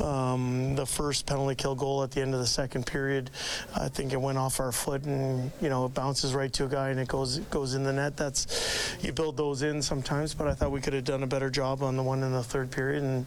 um, 0.00 0.74
the 0.76 0.86
first 0.86 1.26
penalty 1.26 1.54
kill 1.54 1.74
goal 1.74 2.02
at 2.02 2.10
the 2.10 2.20
end 2.20 2.34
of 2.34 2.40
the 2.40 2.46
second 2.46 2.86
period, 2.86 3.30
I 3.76 3.88
think 3.88 4.12
it 4.12 4.20
went 4.20 4.38
off 4.38 4.60
our 4.60 4.72
foot 4.72 5.04
and 5.04 5.50
you 5.60 5.68
know 5.68 5.86
it 5.86 5.94
bounces 5.94 6.34
right 6.34 6.52
to 6.54 6.64
a 6.64 6.68
guy 6.68 6.90
and 6.90 7.00
it 7.00 7.08
goes 7.08 7.38
goes 7.50 7.74
in 7.74 7.82
the 7.82 7.92
net. 7.92 8.16
That's 8.16 8.96
you 9.00 9.12
build 9.12 9.36
those 9.36 9.62
in 9.62 9.82
sometimes, 9.82 10.34
but 10.34 10.46
I 10.46 10.54
thought 10.54 10.70
we 10.70 10.80
could 10.80 10.92
have 10.92 11.04
done 11.04 11.22
a 11.22 11.26
better 11.26 11.50
job 11.50 11.82
on 11.82 11.96
the 11.96 12.02
one 12.02 12.22
in 12.22 12.32
the 12.32 12.42
third 12.42 12.70
period. 12.70 13.02
And 13.02 13.26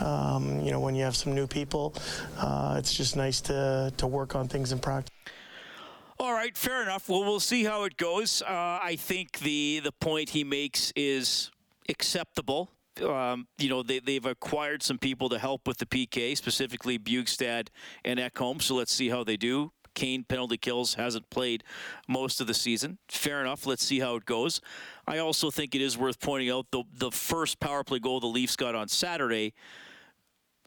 um, 0.00 0.60
you 0.60 0.70
know 0.70 0.80
when 0.80 0.94
you 0.94 1.04
have 1.04 1.16
some 1.16 1.34
new 1.34 1.46
people, 1.46 1.94
uh, 2.38 2.76
it's 2.78 2.94
just 2.94 3.16
nice 3.16 3.40
to 3.42 3.92
to 3.96 4.06
work 4.06 4.34
on 4.34 4.48
things 4.48 4.63
things 4.64 4.72
in 4.72 4.78
practice. 4.78 5.14
All 6.18 6.32
right, 6.32 6.56
fair 6.56 6.82
enough. 6.82 7.08
Well, 7.08 7.24
we'll 7.24 7.40
see 7.40 7.64
how 7.64 7.84
it 7.84 7.96
goes. 7.96 8.40
Uh, 8.40 8.78
I 8.82 8.96
think 8.98 9.40
the 9.40 9.80
the 9.82 9.92
point 9.92 10.30
he 10.30 10.44
makes 10.44 10.92
is 10.96 11.50
acceptable. 11.88 12.70
Um, 13.02 13.48
you 13.58 13.68
know, 13.68 13.82
they, 13.82 13.98
they've 13.98 14.24
acquired 14.24 14.82
some 14.82 14.98
people 14.98 15.28
to 15.30 15.38
help 15.38 15.66
with 15.66 15.78
the 15.78 15.86
PK, 15.86 16.36
specifically 16.36 16.96
Bjugstad 16.96 17.68
and 18.04 18.20
Ekholm. 18.20 18.62
So 18.62 18.76
let's 18.76 18.94
see 18.94 19.08
how 19.08 19.24
they 19.24 19.36
do. 19.36 19.72
Kane 19.94 20.24
penalty 20.24 20.56
kills, 20.56 20.94
hasn't 20.94 21.28
played 21.30 21.64
most 22.08 22.40
of 22.40 22.46
the 22.46 22.54
season. 22.54 22.98
Fair 23.08 23.40
enough. 23.40 23.66
Let's 23.66 23.84
see 23.84 23.98
how 23.98 24.14
it 24.16 24.24
goes. 24.24 24.60
I 25.08 25.18
also 25.18 25.50
think 25.50 25.74
it 25.74 25.80
is 25.80 25.98
worth 25.98 26.20
pointing 26.20 26.50
out 26.50 26.66
the 26.70 26.84
the 26.96 27.10
first 27.10 27.58
power 27.58 27.82
play 27.82 27.98
goal 27.98 28.20
the 28.20 28.28
Leafs 28.28 28.56
got 28.56 28.76
on 28.76 28.88
Saturday 28.88 29.52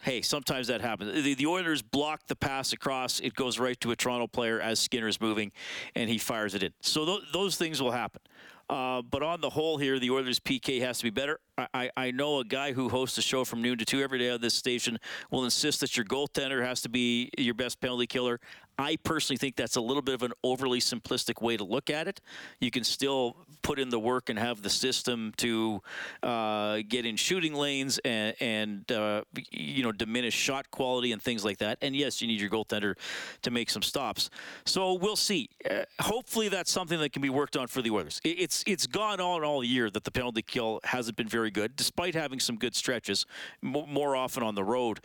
hey, 0.02 0.22
sometimes 0.22 0.68
that 0.68 0.82
happens. 0.82 1.24
The, 1.24 1.34
the, 1.34 1.46
Oilers 1.46 1.82
block 1.82 2.28
the 2.28 2.36
pass 2.36 2.74
across. 2.74 3.20
It 3.20 3.36
goes 3.36 3.60
right 3.60 3.80
to 3.82 3.92
a 3.92 3.96
Toronto 3.96 4.28
player 4.28 4.60
as 4.60 4.80
Skinner's 4.80 5.20
moving, 5.20 5.52
and 5.96 6.10
he 6.10 6.18
fires 6.18 6.56
it 6.56 6.64
in. 6.64 6.74
So 6.82 7.06
th- 7.06 7.22
those 7.34 7.58
things 7.58 7.82
will 7.82 7.92
happen. 7.92 8.22
Uh, 8.70 9.02
but 9.02 9.24
on 9.24 9.42
the 9.42 9.50
whole 9.50 9.78
here, 9.78 9.98
the 10.00 10.12
Oilers' 10.12 10.40
PK 10.40 10.82
has 10.82 10.98
to 11.00 11.04
be 11.04 11.10
better. 11.10 11.40
I, 11.58 11.90
I 11.98 12.12
know 12.12 12.40
a 12.40 12.46
guy 12.46 12.74
who 12.74 12.90
hosts 12.90 13.18
a 13.18 13.22
show 13.22 13.44
from 13.44 13.62
noon 13.62 13.78
to 13.80 13.86
two 13.86 14.02
every 14.02 14.20
day 14.20 14.30
on 14.30 14.42
this 14.42 14.54
station 14.54 15.00
will 15.32 15.44
insist 15.44 15.80
that 15.80 15.98
your 15.98 16.06
goaltender 16.06 16.64
has 16.64 16.82
to 16.82 16.90
be 16.90 17.32
your 17.38 17.56
best 17.56 17.80
penalty 17.82 18.06
killer. 18.06 18.40
I 18.80 18.96
personally 18.98 19.38
think 19.38 19.56
that's 19.56 19.76
a 19.76 19.82
little 19.82 20.04
bit 20.04 20.14
of 20.14 20.22
an 20.22 20.34
overly 20.44 20.80
simplistic 20.80 21.42
way 21.42 21.58
to 21.58 21.64
look 21.64 21.90
at 21.90 22.08
it. 22.08 22.22
You 22.60 22.70
can 22.70 22.84
still 22.84 23.36
put 23.64 23.80
in 23.80 23.90
the 23.90 24.00
work 24.00 24.30
and 24.30 24.38
have 24.38 24.62
the 24.62 24.70
system 24.70 25.34
to 25.38 25.82
uh, 26.22 26.80
get 26.88 27.06
in 27.06 27.16
shooting 27.16 27.56
lanes 27.56 28.00
and, 28.06 28.36
and 28.40 28.92
uh, 28.92 29.24
you 29.52 29.82
know 29.82 29.92
diminish 29.92 30.36
shot 30.36 30.70
quality 30.70 31.12
and 31.12 31.22
things 31.22 31.44
like 31.44 31.58
that. 31.58 31.80
And 31.82 31.96
yes, 31.96 32.22
you 32.22 32.28
need 32.28 32.40
your 32.40 32.52
goaltender 32.52 32.96
to 33.42 33.52
make 33.52 33.72
some 33.72 33.82
stops. 33.82 34.30
So 34.66 34.94
we'll 34.94 35.16
see. 35.16 35.50
Uh, 35.70 35.84
hopefully, 36.00 36.48
that's 36.48 36.72
something 36.72 37.00
that 37.00 37.12
can 37.12 37.24
be 37.24 37.32
worked 37.32 37.58
on 37.58 37.68
for 37.68 37.82
the 37.82 37.90
Oilers. 37.90 38.22
It, 38.24 38.40
it's 38.40 38.64
it's 38.68 38.86
gone 38.86 39.20
on 39.20 39.44
all 39.44 39.64
year 39.64 39.90
that 39.90 40.04
the 40.04 40.12
penalty 40.12 40.44
kill 40.44 40.82
hasn't 40.84 41.18
been 41.18 41.28
very 41.28 41.47
good, 41.52 41.76
despite 41.76 42.16
having 42.16 42.40
some 42.40 42.58
good 42.58 42.76
stretches, 42.76 43.26
more 43.62 44.16
often 44.16 44.44
on 44.44 44.56
the 44.56 44.64
road. 44.64 45.00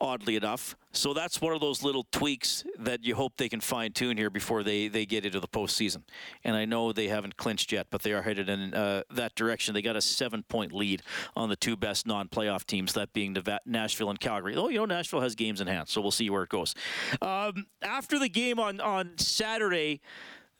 Oddly 0.00 0.36
enough, 0.36 0.76
so 0.92 1.12
that's 1.12 1.40
one 1.40 1.52
of 1.52 1.60
those 1.60 1.82
little 1.82 2.06
tweaks 2.10 2.64
that 2.78 3.04
you 3.04 3.14
hope 3.14 3.36
they 3.36 3.48
can 3.48 3.60
fine 3.60 3.92
tune 3.92 4.16
here 4.16 4.30
before 4.30 4.62
they, 4.62 4.88
they 4.88 5.04
get 5.04 5.26
into 5.26 5.38
the 5.38 5.48
postseason. 5.48 6.02
And 6.44 6.56
I 6.56 6.64
know 6.64 6.92
they 6.92 7.08
haven't 7.08 7.36
clinched 7.36 7.72
yet, 7.72 7.88
but 7.90 8.02
they 8.02 8.12
are 8.12 8.22
headed 8.22 8.48
in 8.48 8.74
uh, 8.74 9.02
that 9.10 9.34
direction. 9.34 9.74
They 9.74 9.82
got 9.82 9.96
a 9.96 10.00
seven 10.00 10.44
point 10.44 10.72
lead 10.72 11.02
on 11.36 11.48
the 11.48 11.56
two 11.56 11.76
best 11.76 12.06
non 12.06 12.28
playoff 12.28 12.64
teams, 12.64 12.94
that 12.94 13.12
being 13.12 13.36
Nashville 13.66 14.10
and 14.10 14.18
Calgary. 14.18 14.56
Oh, 14.56 14.68
you 14.68 14.78
know, 14.78 14.86
Nashville 14.86 15.20
has 15.20 15.34
games 15.34 15.60
in 15.60 15.66
hand, 15.66 15.88
so 15.88 16.00
we'll 16.00 16.10
see 16.10 16.30
where 16.30 16.42
it 16.42 16.48
goes. 16.48 16.74
Um, 17.20 17.66
after 17.82 18.18
the 18.18 18.28
game 18.28 18.58
on, 18.58 18.80
on 18.80 19.18
Saturday, 19.18 20.00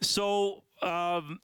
so 0.03 0.63
um, 0.83 1.41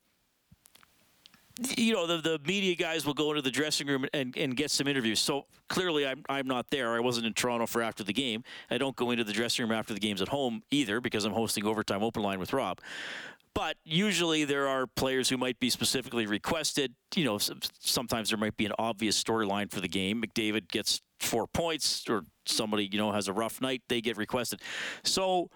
you 1.76 1.92
know, 1.92 2.06
the, 2.06 2.18
the 2.18 2.40
media 2.46 2.74
guys 2.74 3.06
will 3.06 3.14
go 3.14 3.30
into 3.30 3.42
the 3.42 3.50
dressing 3.50 3.86
room 3.86 4.06
and, 4.12 4.36
and 4.36 4.56
get 4.56 4.70
some 4.70 4.88
interviews. 4.88 5.20
So 5.20 5.46
clearly, 5.68 6.06
I'm, 6.06 6.24
I'm 6.28 6.46
not 6.46 6.70
there. 6.70 6.94
I 6.94 7.00
wasn't 7.00 7.26
in 7.26 7.34
Toronto 7.34 7.66
for 7.66 7.82
after 7.82 8.02
the 8.02 8.12
game. 8.12 8.42
I 8.70 8.78
don't 8.78 8.96
go 8.96 9.10
into 9.10 9.24
the 9.24 9.32
dressing 9.32 9.64
room 9.64 9.72
after 9.72 9.94
the 9.94 10.00
games 10.00 10.20
at 10.20 10.28
home 10.28 10.62
either 10.70 11.00
because 11.00 11.24
I'm 11.24 11.32
hosting 11.32 11.64
Overtime 11.64 12.02
Open 12.02 12.22
Line 12.22 12.38
with 12.38 12.52
Rob. 12.52 12.80
But 13.54 13.76
usually, 13.84 14.44
there 14.44 14.66
are 14.66 14.88
players 14.88 15.28
who 15.28 15.36
might 15.36 15.60
be 15.60 15.70
specifically 15.70 16.26
requested. 16.26 16.92
You 17.14 17.24
know, 17.24 17.38
sometimes 17.78 18.30
there 18.30 18.38
might 18.38 18.56
be 18.56 18.66
an 18.66 18.72
obvious 18.80 19.22
storyline 19.22 19.70
for 19.70 19.80
the 19.80 19.86
game. 19.86 20.22
McDavid 20.22 20.68
gets 20.68 21.02
four 21.20 21.46
points, 21.46 22.04
or 22.10 22.24
somebody, 22.46 22.88
you 22.90 22.98
know, 22.98 23.12
has 23.12 23.28
a 23.28 23.32
rough 23.32 23.60
night, 23.60 23.82
they 23.88 24.00
get 24.00 24.16
requested. 24.16 24.60
So, 25.04 25.50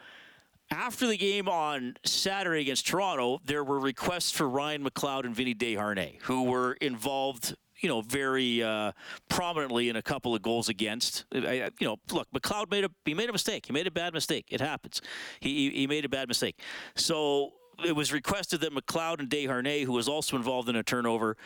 after 0.71 1.07
the 1.07 1.17
game 1.17 1.49
on 1.49 1.97
Saturday 2.05 2.63
against 2.63 2.87
Toronto, 2.87 3.41
there 3.45 3.65
were 3.65 3.79
requests 3.79 4.31
for 4.31 4.49
Ryan 4.49 4.85
McLeod 4.85 5.25
and 5.25 5.35
Vinny 5.35 5.55
Desharnais, 5.55 6.21
who 6.23 6.45
were 6.45 6.75
involved 6.75 7.55
you 7.81 7.89
know, 7.89 8.01
very 8.01 8.61
uh, 8.61 8.91
prominently 9.29 9.89
in 9.89 9.95
a 9.95 10.03
couple 10.03 10.35
of 10.35 10.43
goals 10.43 10.69
against. 10.69 11.25
I, 11.33 11.71
you 11.79 11.87
know, 11.87 11.97
look, 12.11 12.29
McLeod 12.33 12.71
made 12.71 12.85
a 12.85 12.91
he 13.05 13.15
made 13.15 13.29
a 13.29 13.33
mistake. 13.33 13.67
He 13.67 13.73
made 13.73 13.87
a 13.87 13.91
bad 13.91 14.13
mistake. 14.13 14.47
It 14.51 14.61
happens. 14.61 15.01
He 15.41 15.71
he 15.71 15.87
made 15.87 16.05
a 16.05 16.09
bad 16.09 16.27
mistake. 16.27 16.61
So 16.97 17.53
it 17.85 17.95
was 17.95 18.13
requested 18.13 18.61
that 18.61 18.75
McLeod 18.75 19.21
and 19.21 19.31
Desharnais, 19.31 19.85
who 19.85 19.93
was 19.93 20.09
also 20.09 20.37
involved 20.37 20.69
in 20.69 20.77
a 20.77 20.83
turnover, 20.83 21.37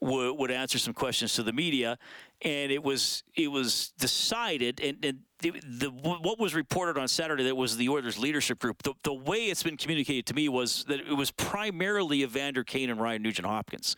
would, 0.00 0.38
would 0.38 0.50
answer 0.50 0.78
some 0.78 0.94
questions 0.94 1.34
to 1.34 1.42
the 1.42 1.52
media, 1.52 1.98
and 2.40 2.72
it 2.72 2.82
was 2.82 3.22
it 3.34 3.48
was 3.48 3.92
decided 3.98 4.80
and, 4.80 5.04
and 5.04 5.18
the, 5.42 5.60
the, 5.64 5.90
what 5.90 6.38
was 6.38 6.54
reported 6.54 6.98
on 6.98 7.08
Saturday 7.08 7.44
that 7.44 7.56
was 7.56 7.76
the 7.76 7.88
Oilers 7.88 8.18
leadership 8.18 8.60
group. 8.60 8.82
The, 8.82 8.94
the 9.02 9.12
way 9.12 9.46
it's 9.46 9.62
been 9.62 9.76
communicated 9.76 10.26
to 10.26 10.34
me 10.34 10.48
was 10.48 10.84
that 10.84 11.00
it 11.00 11.16
was 11.16 11.30
primarily 11.32 12.22
Evander 12.22 12.62
Kane 12.62 12.90
and 12.90 13.00
Ryan 13.00 13.22
Nugent 13.22 13.46
Hopkins. 13.46 13.96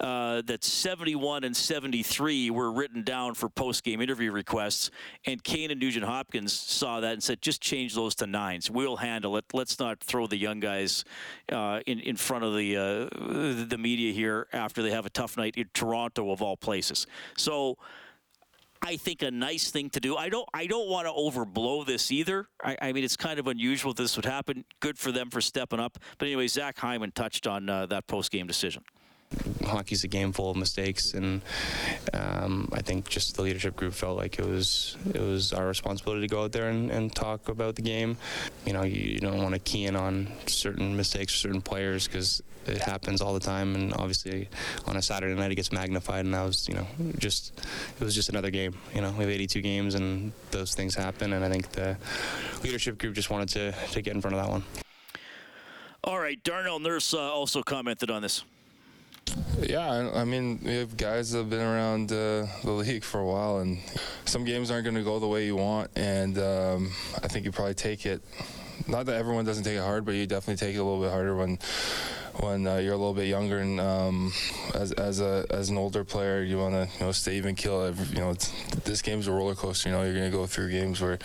Uh, 0.00 0.42
that 0.46 0.64
71 0.64 1.44
and 1.44 1.56
73 1.56 2.50
were 2.50 2.72
written 2.72 3.04
down 3.04 3.32
for 3.32 3.48
post 3.48 3.84
game 3.84 4.00
interview 4.00 4.32
requests, 4.32 4.90
and 5.24 5.42
Kane 5.44 5.70
and 5.70 5.78
Nugent 5.78 6.04
Hopkins 6.04 6.52
saw 6.52 6.98
that 6.98 7.12
and 7.12 7.22
said, 7.22 7.40
just 7.40 7.60
change 7.60 7.94
those 7.94 8.16
to 8.16 8.26
nines. 8.26 8.68
We'll 8.68 8.96
handle 8.96 9.36
it. 9.36 9.44
Let's 9.52 9.78
not 9.78 10.00
throw 10.00 10.26
the 10.26 10.36
young 10.36 10.58
guys 10.58 11.04
uh, 11.52 11.78
in, 11.86 12.00
in 12.00 12.16
front 12.16 12.42
of 12.42 12.56
the, 12.56 12.76
uh, 12.76 13.64
the 13.68 13.78
media 13.78 14.12
here 14.12 14.48
after 14.52 14.82
they 14.82 14.90
have 14.90 15.06
a 15.06 15.10
tough 15.10 15.36
night 15.36 15.54
in 15.56 15.70
Toronto, 15.72 16.32
of 16.32 16.42
all 16.42 16.56
places. 16.56 17.06
So, 17.36 17.78
I 18.86 18.96
think 18.96 19.22
a 19.22 19.30
nice 19.30 19.70
thing 19.70 19.88
to 19.90 20.00
do. 20.00 20.16
I 20.16 20.28
don't 20.28 20.46
I 20.52 20.66
don't 20.66 20.88
want 20.88 21.06
to 21.06 21.12
overblow 21.12 21.86
this 21.86 22.10
either. 22.12 22.48
I, 22.62 22.76
I, 22.82 22.92
mean, 22.92 23.02
it's 23.02 23.16
kind 23.16 23.38
of 23.38 23.46
unusual 23.46 23.94
this 23.94 24.16
would 24.16 24.26
happen. 24.26 24.64
Good 24.80 24.98
for 24.98 25.10
them 25.10 25.30
for 25.30 25.40
stepping 25.40 25.80
up. 25.80 25.98
But 26.18 26.26
anyway, 26.26 26.46
Zach 26.48 26.78
Hyman 26.78 27.12
touched 27.12 27.46
on 27.46 27.68
uh, 27.68 27.86
that 27.86 28.06
post 28.06 28.30
game 28.30 28.46
decision 28.46 28.84
hockey's 29.64 30.04
a 30.04 30.08
game 30.08 30.32
full 30.32 30.50
of 30.50 30.56
mistakes, 30.56 31.14
and 31.14 31.42
um, 32.12 32.68
I 32.72 32.80
think 32.80 33.08
just 33.08 33.36
the 33.36 33.42
leadership 33.42 33.76
group 33.76 33.94
felt 33.94 34.16
like 34.16 34.38
it 34.38 34.46
was 34.46 34.96
it 35.12 35.20
was 35.20 35.52
our 35.52 35.66
responsibility 35.66 36.26
to 36.26 36.34
go 36.34 36.44
out 36.44 36.52
there 36.52 36.68
and, 36.68 36.90
and 36.90 37.14
talk 37.14 37.48
about 37.48 37.76
the 37.76 37.82
game. 37.82 38.16
You 38.66 38.72
know, 38.72 38.82
you, 38.82 39.00
you 39.00 39.20
don't 39.20 39.38
want 39.38 39.54
to 39.54 39.58
key 39.58 39.86
in 39.86 39.96
on 39.96 40.32
certain 40.46 40.96
mistakes 40.96 41.32
for 41.32 41.38
certain 41.38 41.62
players 41.62 42.06
because 42.06 42.42
it 42.66 42.78
happens 42.78 43.20
all 43.20 43.34
the 43.34 43.40
time, 43.40 43.74
and 43.74 43.92
obviously 43.94 44.48
on 44.86 44.96
a 44.96 45.02
Saturday 45.02 45.34
night 45.34 45.52
it 45.52 45.56
gets 45.56 45.72
magnified, 45.72 46.24
and 46.24 46.34
that 46.34 46.44
was 46.44 46.68
you 46.68 46.74
know 46.74 46.86
just 47.18 47.60
it 47.98 48.04
was 48.04 48.14
just 48.14 48.28
another 48.28 48.50
game. 48.50 48.74
You 48.94 49.00
know, 49.00 49.10
we 49.12 49.24
have 49.24 49.30
82 49.30 49.60
games, 49.60 49.94
and 49.94 50.32
those 50.50 50.74
things 50.74 50.94
happen, 50.94 51.32
and 51.32 51.44
I 51.44 51.48
think 51.48 51.70
the 51.72 51.96
leadership 52.62 52.98
group 52.98 53.14
just 53.14 53.30
wanted 53.30 53.48
to 53.50 53.72
to 53.92 54.02
get 54.02 54.14
in 54.14 54.20
front 54.20 54.36
of 54.36 54.42
that 54.42 54.50
one. 54.50 54.64
All 56.02 56.18
right, 56.18 56.42
Darnell 56.44 56.80
Nurse 56.80 57.14
uh, 57.14 57.18
also 57.18 57.62
commented 57.62 58.10
on 58.10 58.20
this. 58.20 58.44
Yeah, 59.60 60.10
I 60.14 60.24
mean, 60.24 60.58
we 60.64 60.74
have 60.76 60.96
guys 60.96 61.30
that 61.30 61.38
have 61.38 61.50
been 61.50 61.60
around 61.60 62.10
uh, 62.10 62.46
the 62.64 62.72
league 62.72 63.04
for 63.04 63.20
a 63.20 63.24
while, 63.24 63.58
and 63.58 63.78
some 64.24 64.44
games 64.44 64.70
aren't 64.70 64.84
going 64.84 64.96
to 64.96 65.02
go 65.02 65.18
the 65.18 65.28
way 65.28 65.46
you 65.46 65.56
want, 65.56 65.90
and 65.96 66.36
um, 66.38 66.92
I 67.22 67.28
think 67.28 67.44
you 67.44 67.52
probably 67.52 67.74
take 67.74 68.04
it. 68.04 68.20
Not 68.88 69.06
that 69.06 69.14
everyone 69.14 69.44
doesn't 69.44 69.64
take 69.64 69.76
it 69.76 69.82
hard, 69.82 70.04
but 70.04 70.14
you 70.14 70.26
definitely 70.26 70.64
take 70.66 70.74
it 70.74 70.78
a 70.78 70.84
little 70.84 71.00
bit 71.00 71.10
harder 71.10 71.36
when 71.36 71.58
when 72.40 72.66
uh, 72.66 72.76
you're 72.76 72.94
a 72.94 72.96
little 72.96 73.14
bit 73.14 73.28
younger 73.28 73.58
and 73.58 73.80
um, 73.80 74.32
as, 74.74 74.92
as 74.92 75.20
a 75.20 75.46
as 75.50 75.70
an 75.70 75.76
older 75.76 76.04
player, 76.04 76.42
you 76.42 76.58
want 76.58 76.74
to 76.74 76.88
you 76.98 77.06
know 77.06 77.12
stay 77.12 77.36
even 77.36 77.54
kill. 77.54 77.94
You 78.12 78.20
know, 78.20 78.34
this 78.84 79.02
game's 79.02 79.26
a 79.26 79.32
roller 79.32 79.54
coaster. 79.54 79.88
You 79.88 79.94
know, 79.94 80.02
you're 80.02 80.14
gonna 80.14 80.30
go 80.30 80.46
through 80.46 80.70
games 80.70 81.00
where 81.00 81.18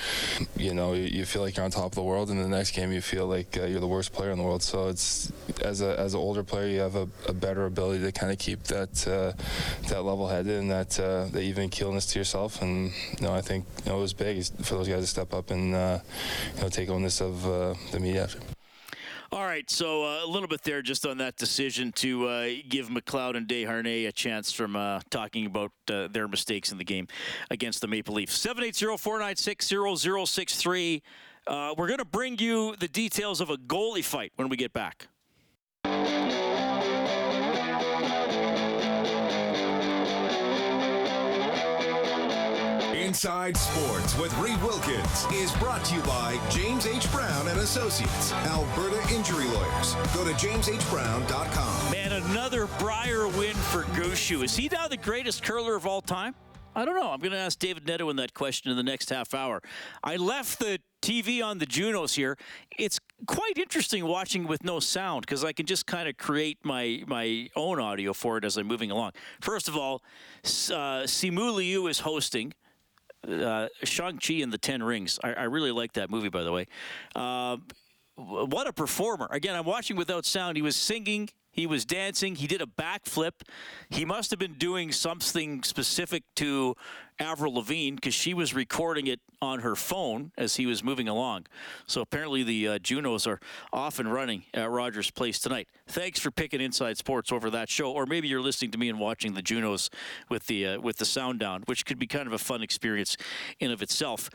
you 0.56 0.74
know 0.74 0.94
you, 0.94 1.04
you, 1.04 1.26
feel 1.26 1.42
like 1.42 1.58
you're 1.58 1.66
on 1.66 1.72
top 1.72 1.86
of 1.86 1.96
the 1.96 2.04
world, 2.04 2.30
and 2.30 2.40
the 2.40 2.48
next 2.48 2.72
game 2.72 2.92
you 2.92 3.02
feel 3.02 3.28
like 3.28 3.58
uh, 3.58 3.66
you're 3.66 3.80
the 3.80 3.88
worst 3.88 4.14
player 4.14 4.32
in 4.32 4.38
the 4.38 4.44
world. 4.44 4.64
So 4.64 4.88
it's 4.88 5.32
as 5.64 5.82
a 5.82 6.00
as 6.00 6.14
an 6.14 6.20
older 6.20 6.44
player, 6.44 6.68
you 6.68 6.80
have 6.80 6.96
a, 6.96 7.08
a 7.28 7.34
better 7.34 7.66
ability 7.66 8.04
to 8.04 8.12
kind 8.12 8.32
of 8.32 8.38
keep 8.38 8.64
that 8.64 9.08
uh, 9.08 9.34
that 9.90 10.04
level 10.04 10.28
headed 10.28 10.60
and 10.60 10.72
that 10.72 11.00
uh, 11.00 11.26
that 11.26 11.42
even 11.42 11.70
keelness 11.70 12.06
to 12.08 12.20
yourself. 12.20 12.62
And 12.62 12.92
you 13.20 13.28
know, 13.28 13.34
I 13.34 13.42
think 13.42 13.66
you 13.86 13.92
know, 13.92 13.98
it 13.98 14.02
was 14.02 14.14
big 14.14 14.44
for 14.64 14.76
those 14.76 14.88
guys 14.88 15.02
to 15.02 15.08
step 15.08 15.34
up 15.34 15.52
and 15.52 15.74
uh, 15.74 16.00
you 16.56 16.62
know 16.62 16.70
take 16.70 16.90
onus 16.90 17.22
of 17.22 17.46
uh, 17.46 17.74
the 17.92 18.00
media. 18.00 18.24
After. 18.24 18.59
All 19.32 19.46
right, 19.46 19.70
so 19.70 20.06
uh, 20.06 20.26
a 20.26 20.28
little 20.28 20.48
bit 20.48 20.64
there 20.64 20.82
just 20.82 21.06
on 21.06 21.20
that 21.20 21.36
decision 21.36 21.92
to 21.94 22.28
uh, 22.28 22.50
give 22.68 22.90
McLeod 22.90 23.38
and 23.38 23.48
Desharnais 23.48 24.08
a 24.08 24.12
chance 24.12 24.52
from 24.52 24.76
uh, 24.76 25.02
talking 25.12 25.46
about 25.46 25.72
uh, 25.92 26.08
their 26.08 26.28
mistakes 26.28 26.72
in 26.72 26.80
the 26.80 26.84
game 26.84 27.08
against 27.52 27.82
the 27.82 27.88
Maple 27.88 28.16
Leafs. 28.16 28.44
780-496-0063. 28.44 31.02
Uh, 31.46 31.76
we're 31.78 31.86
going 31.86 32.00
to 32.00 32.06
bring 32.06 32.40
you 32.40 32.76
the 32.78 32.88
details 32.88 33.40
of 33.40 33.52
a 33.52 33.58
goalie 33.58 34.04
fight 34.04 34.32
when 34.36 34.50
we 34.50 34.58
get 34.58 34.74
back. 34.74 35.10
Inside 43.10 43.58
Sports 43.58 44.16
with 44.20 44.38
Reed 44.38 44.62
Wilkins 44.62 45.26
is 45.34 45.52
brought 45.54 45.84
to 45.86 45.96
you 45.96 46.02
by 46.04 46.40
James 46.52 46.86
H. 46.86 47.12
Brown 47.12 47.48
and 47.48 47.60
Associates, 47.60 48.32
Alberta 48.34 49.02
Injury 49.12 49.46
Lawyers. 49.46 49.96
Go 50.14 50.24
to 50.24 50.32
jameshbrown.com. 50.34 51.92
Man, 51.92 52.12
another 52.12 52.68
Brier 52.78 53.28
win 53.28 53.56
for 53.56 53.82
Gushue. 53.96 54.44
Is 54.44 54.56
he 54.56 54.70
now 54.72 54.88
the 54.88 54.96
greatest 54.96 55.42
curler 55.42 55.76
of 55.76 55.88
all 55.88 56.02
time? 56.02 56.36
I 56.76 56.86
don't 56.86 56.96
know. 56.96 57.10
I'm 57.10 57.20
going 57.20 57.32
to 57.32 57.40
ask 57.40 57.58
David 57.58 57.88
Neto 57.88 58.14
that 58.14 58.36
question 58.36 58.70
in 58.70 58.78
the 58.78 58.84
next 58.84 59.10
half 59.10 59.34
hour. 59.34 59.64
I 60.04 60.18
left 60.18 60.60
the 60.60 60.80
TV 61.02 61.44
on 61.44 61.58
the 61.58 61.66
Junos 61.66 62.14
here. 62.14 62.38
It's 62.78 63.00
quite 63.26 63.58
interesting 63.58 64.06
watching 64.06 64.46
with 64.46 64.64
no 64.64 64.80
sound 64.80 65.22
because 65.22 65.44
I 65.44 65.52
can 65.52 65.66
just 65.66 65.88
kind 65.88 66.08
of 66.08 66.18
create 66.18 66.60
my 66.64 67.04
my 67.08 67.50
own 67.56 67.80
audio 67.80 68.14
for 68.14 68.38
it 68.38 68.46
as 68.46 68.56
I'm 68.56 68.68
moving 68.68 68.92
along. 68.92 69.14
First 69.42 69.68
of 69.68 69.76
all, 69.76 70.04
uh, 70.44 71.08
Simu 71.08 71.56
Liu 71.56 71.88
is 71.88 72.02
hosting 72.02 72.54
uh, 73.28 73.68
Shang-Chi 73.84 74.36
and 74.36 74.52
the 74.52 74.58
Ten 74.58 74.82
Rings. 74.82 75.20
I, 75.24 75.34
I, 75.34 75.44
really 75.44 75.72
like 75.72 75.94
that 75.94 76.10
movie, 76.10 76.30
by 76.30 76.44
the 76.44 76.52
way. 76.52 76.68
Uh, 77.16 77.58
what 78.16 78.68
a 78.68 78.74
performer. 78.74 79.28
Again, 79.32 79.56
I'm 79.56 79.66
watching 79.66 79.96
without 79.96 80.26
sound. 80.26 80.58
He 80.58 80.62
was 80.62 80.76
singing, 80.76 81.30
he 81.52 81.66
was 81.68 81.86
dancing, 81.86 82.36
he 82.36 82.48
did 82.48 82.62
a 82.62 82.66
backflip. 82.66 83.42
He 83.90 84.06
must 84.06 84.30
have 84.32 84.40
been 84.40 84.54
doing 84.54 84.92
something 84.92 85.64
specific 85.64 86.24
to 86.36 86.76
Avril 87.20 87.56
Lavigne 87.56 87.96
because 87.96 88.14
she 88.14 88.34
was 88.34 88.54
recording 88.54 89.08
it 89.08 89.20
on 89.42 89.60
her 89.60 89.76
phone 89.76 90.32
as 90.38 90.56
he 90.56 90.66
was 90.66 90.84
moving 90.84 91.08
along. 91.08 91.48
So 91.86 92.02
apparently 92.02 92.44
the 92.44 92.68
uh, 92.68 92.80
Junos 92.80 93.28
are 93.28 93.40
off 93.74 94.00
and 94.00 94.12
running 94.12 94.44
at 94.54 94.70
Rogers 94.70 95.12
Place 95.12 95.40
tonight. 95.40 95.68
Thanks 95.88 96.20
for 96.20 96.32
picking 96.32 96.62
Inside 96.62 96.98
Sports 96.98 97.32
over 97.32 97.50
that 97.50 97.70
show, 97.70 97.92
or 97.92 98.06
maybe 98.06 98.28
you're 98.28 98.42
listening 98.42 98.72
to 98.72 98.78
me 98.78 98.90
and 98.90 99.00
watching 99.00 99.34
the 99.34 99.42
Junos 99.42 99.90
with 100.30 100.48
the 100.48 100.66
uh, 100.66 100.80
with 100.80 100.98
the 100.98 101.06
sound 101.06 101.40
down, 101.40 101.64
which 101.66 101.86
could 101.86 102.00
be 102.00 102.08
kind 102.08 102.28
of 102.28 102.34
a 102.34 102.38
fun 102.38 102.62
experience 102.62 103.18
in 103.60 103.72
of 103.72 103.82
itself. 103.82 104.30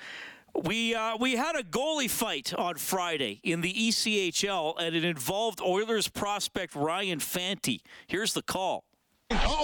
We 0.63 0.95
uh, 0.95 1.17
we 1.19 1.37
had 1.37 1.57
a 1.57 1.63
goalie 1.63 2.11
fight 2.11 2.55
on 2.55 2.77
Friday 2.77 3.41
in 3.43 3.61
the 3.61 3.73
ECHL, 3.73 4.75
and 4.79 4.95
it 4.95 5.05
involved 5.05 5.61
Oilers 5.61 6.09
prospect 6.09 6.75
Ryan 6.75 7.19
Fanti. 7.19 7.83
Here's 8.07 8.35
the 8.35 8.43
call. 8.43 8.85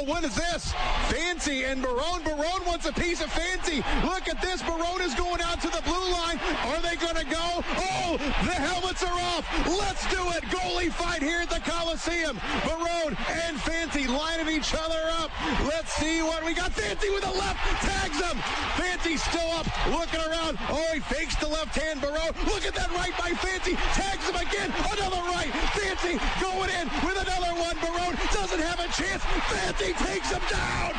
Oh, 0.01 0.05
what 0.05 0.25
is 0.25 0.35
this? 0.35 0.73
Fanti 1.13 1.65
and 1.65 1.83
Barone. 1.83 2.25
Barone 2.25 2.65
wants 2.65 2.87
a 2.87 2.93
piece 2.93 3.21
of 3.21 3.31
Fanti. 3.31 3.85
Look 4.09 4.29
at 4.29 4.41
this. 4.41 4.63
Barone 4.63 5.03
is 5.03 5.15
going 5.15 5.41
out 5.43 5.61
to 5.61 5.69
the 5.69 5.83
blue 5.85 6.09
line. 6.09 6.41
Are 6.73 6.81
they 6.81 6.97
going 6.97 7.21
to 7.21 7.29
go? 7.29 7.61
Oh, 7.61 8.17
the 8.17 8.57
helmets 8.57 9.05
are 9.05 9.13
off. 9.37 9.45
Let's 9.69 10.09
do 10.09 10.25
it. 10.33 10.43
Goalie 10.49 10.91
fight 10.91 11.21
here 11.21 11.41
at 11.45 11.51
the 11.51 11.61
Coliseum. 11.61 12.41
Barone 12.65 13.13
and 13.45 13.61
Fanti 13.61 14.07
lining 14.07 14.49
each 14.49 14.73
other 14.73 15.05
up. 15.21 15.31
Let's 15.69 15.93
see 15.93 16.23
what 16.23 16.45
we 16.45 16.55
got. 16.55 16.73
Fanti 16.73 17.11
with 17.11 17.27
a 17.27 17.33
left. 17.37 17.61
Tags 17.85 18.17
him. 18.17 18.41
Fanti 18.81 19.19
still 19.19 19.51
up. 19.53 19.69
Looking 19.93 20.25
around. 20.25 20.57
Oh, 20.73 20.91
he 20.95 21.01
fakes 21.01 21.37
the 21.37 21.49
left 21.49 21.77
hand. 21.77 22.01
Barone. 22.01 22.33
Look 22.49 22.65
at 22.65 22.75
that 22.75 22.89
right 22.97 23.13
by 23.21 23.37
Fanti. 23.37 23.77
Tags 23.93 24.25
him 24.25 24.37
again. 24.37 24.73
Another 24.97 25.21
right. 25.29 25.53
Fanti 25.77 26.17
going 26.41 26.71
in 26.81 26.89
with 27.05 27.21
another 27.21 27.53
one. 27.61 27.77
Barone 27.85 28.17
doesn't 28.33 28.61
have 28.61 28.81
a 28.81 28.89
chance. 28.97 29.21
Fanti 29.51 29.93
takes 30.05 30.31
him 30.31 30.43
down. 30.49 30.93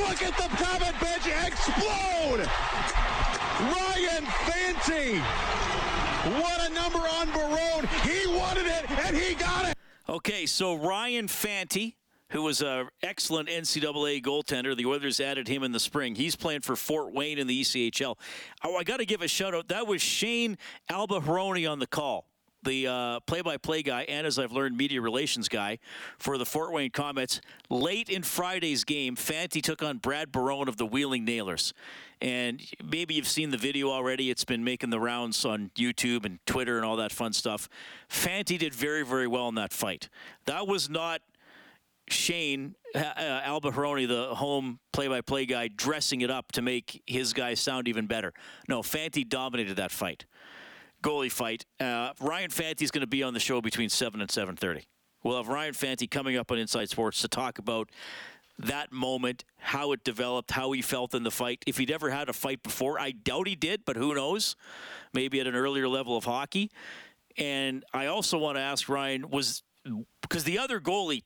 Look 0.00 0.22
at 0.22 0.36
the 0.36 0.48
comment 0.56 0.98
bench 1.00 1.26
explode. 1.26 2.48
Ryan 3.60 4.24
Fanti. 4.46 5.18
What 6.40 6.70
a 6.70 6.72
number 6.72 6.98
on 6.98 7.30
Barone. 7.32 7.86
He 8.02 8.26
wanted 8.26 8.66
it 8.66 8.90
and 8.90 9.16
he 9.16 9.34
got 9.34 9.68
it. 9.68 9.76
Okay, 10.08 10.46
so 10.46 10.74
Ryan 10.74 11.28
Fanti, 11.28 11.96
who 12.30 12.42
was 12.42 12.62
an 12.62 12.88
excellent 13.02 13.48
NCAA 13.48 14.22
goaltender, 14.22 14.76
the 14.76 14.86
Oilers 14.86 15.20
added 15.20 15.48
him 15.48 15.62
in 15.62 15.72
the 15.72 15.80
spring. 15.80 16.14
He's 16.14 16.34
playing 16.34 16.62
for 16.62 16.76
Fort 16.76 17.12
Wayne 17.12 17.38
in 17.38 17.46
the 17.46 17.60
ECHL. 17.60 18.16
Oh, 18.64 18.76
I 18.76 18.84
got 18.84 18.98
to 18.98 19.06
give 19.06 19.22
a 19.22 19.28
shout 19.28 19.54
out. 19.54 19.68
That 19.68 19.86
was 19.86 20.00
Shane 20.00 20.56
Albahrani 20.90 21.70
on 21.70 21.78
the 21.78 21.86
call 21.86 22.26
the 22.62 22.86
uh, 22.86 23.20
play-by-play 23.20 23.82
guy, 23.82 24.02
and 24.02 24.26
as 24.26 24.38
I've 24.38 24.52
learned, 24.52 24.76
media 24.76 25.00
relations 25.00 25.48
guy 25.48 25.78
for 26.18 26.38
the 26.38 26.46
Fort 26.46 26.72
Wayne 26.72 26.90
Komets. 26.90 27.40
Late 27.70 28.08
in 28.08 28.22
Friday's 28.22 28.84
game, 28.84 29.16
Fanti 29.16 29.60
took 29.60 29.82
on 29.82 29.98
Brad 29.98 30.32
Barone 30.32 30.68
of 30.68 30.76
the 30.76 30.86
Wheeling 30.86 31.24
Nailers. 31.24 31.72
And 32.20 32.60
maybe 32.84 33.14
you've 33.14 33.28
seen 33.28 33.50
the 33.50 33.56
video 33.56 33.90
already. 33.90 34.30
It's 34.30 34.44
been 34.44 34.64
making 34.64 34.90
the 34.90 34.98
rounds 34.98 35.44
on 35.44 35.70
YouTube 35.76 36.24
and 36.24 36.40
Twitter 36.46 36.76
and 36.76 36.84
all 36.84 36.96
that 36.96 37.12
fun 37.12 37.32
stuff. 37.32 37.68
Fanti 38.08 38.58
did 38.58 38.74
very, 38.74 39.04
very 39.04 39.28
well 39.28 39.48
in 39.48 39.54
that 39.54 39.72
fight. 39.72 40.08
That 40.46 40.66
was 40.66 40.90
not 40.90 41.20
Shane 42.08 42.74
uh, 42.94 43.00
Albahrani, 43.46 44.08
the 44.08 44.34
home 44.34 44.80
play-by-play 44.92 45.46
guy, 45.46 45.68
dressing 45.68 46.22
it 46.22 46.30
up 46.30 46.50
to 46.52 46.62
make 46.62 47.02
his 47.06 47.32
guy 47.32 47.54
sound 47.54 47.86
even 47.86 48.06
better. 48.06 48.32
No, 48.68 48.82
Fanti 48.82 49.22
dominated 49.22 49.76
that 49.76 49.92
fight 49.92 50.24
goalie 51.02 51.32
fight. 51.32 51.64
Uh, 51.80 52.12
Ryan 52.20 52.50
Fanti 52.50 52.84
is 52.84 52.90
going 52.90 53.02
to 53.02 53.06
be 53.06 53.22
on 53.22 53.34
the 53.34 53.40
show 53.40 53.60
between 53.60 53.88
7 53.88 54.20
and 54.20 54.30
7.30. 54.30 54.84
We'll 55.22 55.36
have 55.36 55.48
Ryan 55.48 55.74
Fanti 55.74 56.06
coming 56.06 56.36
up 56.36 56.50
on 56.50 56.58
Inside 56.58 56.90
Sports 56.90 57.20
to 57.22 57.28
talk 57.28 57.58
about 57.58 57.90
that 58.58 58.92
moment, 58.92 59.44
how 59.58 59.92
it 59.92 60.02
developed, 60.04 60.50
how 60.50 60.72
he 60.72 60.82
felt 60.82 61.14
in 61.14 61.22
the 61.22 61.30
fight. 61.30 61.62
If 61.66 61.78
he'd 61.78 61.90
ever 61.90 62.10
had 62.10 62.28
a 62.28 62.32
fight 62.32 62.62
before, 62.62 63.00
I 63.00 63.12
doubt 63.12 63.46
he 63.46 63.54
did, 63.54 63.84
but 63.84 63.96
who 63.96 64.14
knows? 64.14 64.56
Maybe 65.12 65.40
at 65.40 65.46
an 65.46 65.54
earlier 65.54 65.88
level 65.88 66.16
of 66.16 66.24
hockey. 66.24 66.70
And 67.36 67.84
I 67.92 68.06
also 68.06 68.38
want 68.38 68.56
to 68.56 68.62
ask 68.62 68.88
Ryan 68.88 69.30
was 69.30 69.62
because 70.22 70.44
the 70.44 70.58
other 70.58 70.80
goalie 70.80 71.22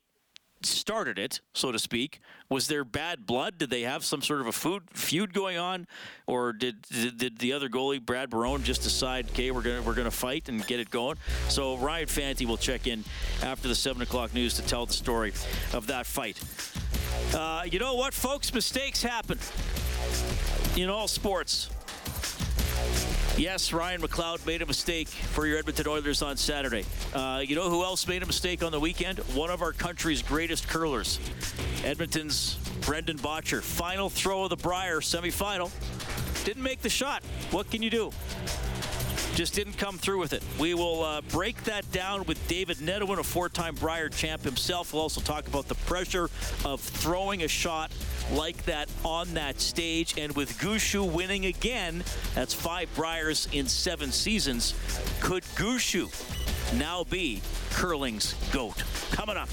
started 0.67 1.19
it, 1.19 1.41
so 1.53 1.73
to 1.73 1.79
speak. 1.79 2.21
Was 2.49 2.67
there 2.69 2.85
bad 2.85 3.27
blood? 3.27 3.59
Did 3.59 3.71
they 3.71 3.83
have 3.83 4.05
some 4.05 4.23
sort 4.23 4.41
of 4.41 4.47
a 4.47 4.53
food 4.53 4.83
feud 4.93 5.33
going 5.33 5.59
on, 5.59 5.87
or 6.27 6.53
did 6.53 6.83
did, 6.83 7.19
did 7.19 7.39
the 7.39 7.53
other 7.53 7.69
goalie 7.69 8.05
Brad 8.05 8.31
Barone 8.31 8.63
just 8.63 8.83
decide, 8.83 9.31
okay, 9.31 9.51
we're 9.51 9.63
gonna 9.63 9.83
we're 9.83 9.95
gonna 9.95 10.11
fight 10.11 10.49
and 10.49 10.67
get 10.67 10.81
it 10.81 10.91
going? 10.91 11.17
So 11.49 11.77
Ryan 11.77 12.07
Fanti 12.07 12.47
will 12.47 12.57
check 12.57 12.87
in 12.87 13.05
after 13.43 13.69
the 13.69 13.75
seven 13.75 14.03
o'clock 14.03 14.35
news 14.35 14.55
to 14.55 14.63
tell 14.63 14.87
the 14.87 14.93
story 14.93 15.33
of 15.73 15.87
that 15.87 16.07
fight. 16.07 16.41
Uh, 17.35 17.63
you 17.65 17.79
know 17.79 17.95
what, 17.95 18.15
folks? 18.15 18.53
Mistakes 18.53 19.03
happen 19.03 19.39
in 20.77 20.89
all 20.89 21.09
sports. 21.09 21.71
Yes, 23.39 23.73
Ryan 23.73 24.03
McLeod 24.03 24.45
made 24.47 24.61
a 24.61 24.67
mistake 24.67 25.09
for 25.09 25.47
your 25.47 25.59
Edmonton 25.59 25.89
Oilers 25.89 26.21
on 26.21 26.37
Saturday. 26.37 26.85
Uh, 27.15 27.43
you 27.45 27.57
know 27.57 27.71
who 27.71 27.83
else 27.83 28.07
made 28.07 28.23
a 28.23 28.27
mistake 28.27 28.63
on 28.63 28.73
the 28.73 28.79
weekend? 28.79 29.21
One 29.35 29.49
of 29.49 29.63
our 29.63 29.73
country's 29.73 30.21
greatest 30.21 30.69
curlers, 30.69 31.19
Edmonton's 31.83 32.57
Brendan 32.83 33.17
Bottcher. 33.17 33.63
Final 33.63 34.11
throw 34.11 34.45
of 34.45 34.51
the 34.51 34.57
Brier 34.57 35.01
semifinal. 35.01 35.71
Didn't 36.45 36.63
make 36.63 36.83
the 36.83 36.91
shot. 36.91 37.25
What 37.51 37.71
can 37.71 37.83
you 37.83 37.91
do? 37.91 38.13
just 39.35 39.55
didn't 39.55 39.79
come 39.79 39.97
through 39.97 40.19
with 40.19 40.35
it. 40.35 40.43
We 40.59 40.75
will 40.75 41.03
uh, 41.03 41.23
break 41.23 41.65
that 41.65 41.91
down 41.91 42.25
with 42.25 42.47
David 42.49 42.77
Nedohin, 42.79 43.19
a 43.19 43.23
four-time 43.23 43.75
Brier 43.77 44.09
champ 44.11 44.43
himself. 44.43 44.93
We'll 44.93 45.03
also 45.03 45.21
talk 45.21 45.47
about 45.47 45.69
the 45.69 45.75
pressure 45.75 46.29
of 46.65 46.81
throwing 46.81 47.43
a 47.43 47.49
shot 47.49 47.91
like 48.31 48.65
that 48.65 48.89
on 49.05 49.35
that 49.35 49.61
stage. 49.61 50.19
And 50.19 50.35
with 50.35 50.59
Gushue 50.59 51.11
winning 51.11 51.47
again, 51.47 52.05
that's 52.35 52.55
five 52.55 52.89
Briers 52.95 53.53
in 53.53 53.67
seven 53.67 54.13
seasons. 54.13 54.75
Could 55.21 55.43
Gushue 55.57 56.11
now 56.79 57.05
be 57.05 57.43
curling's 57.71 58.35
GOAT? 58.53 58.83
Coming 59.11 59.37
up. 59.37 59.49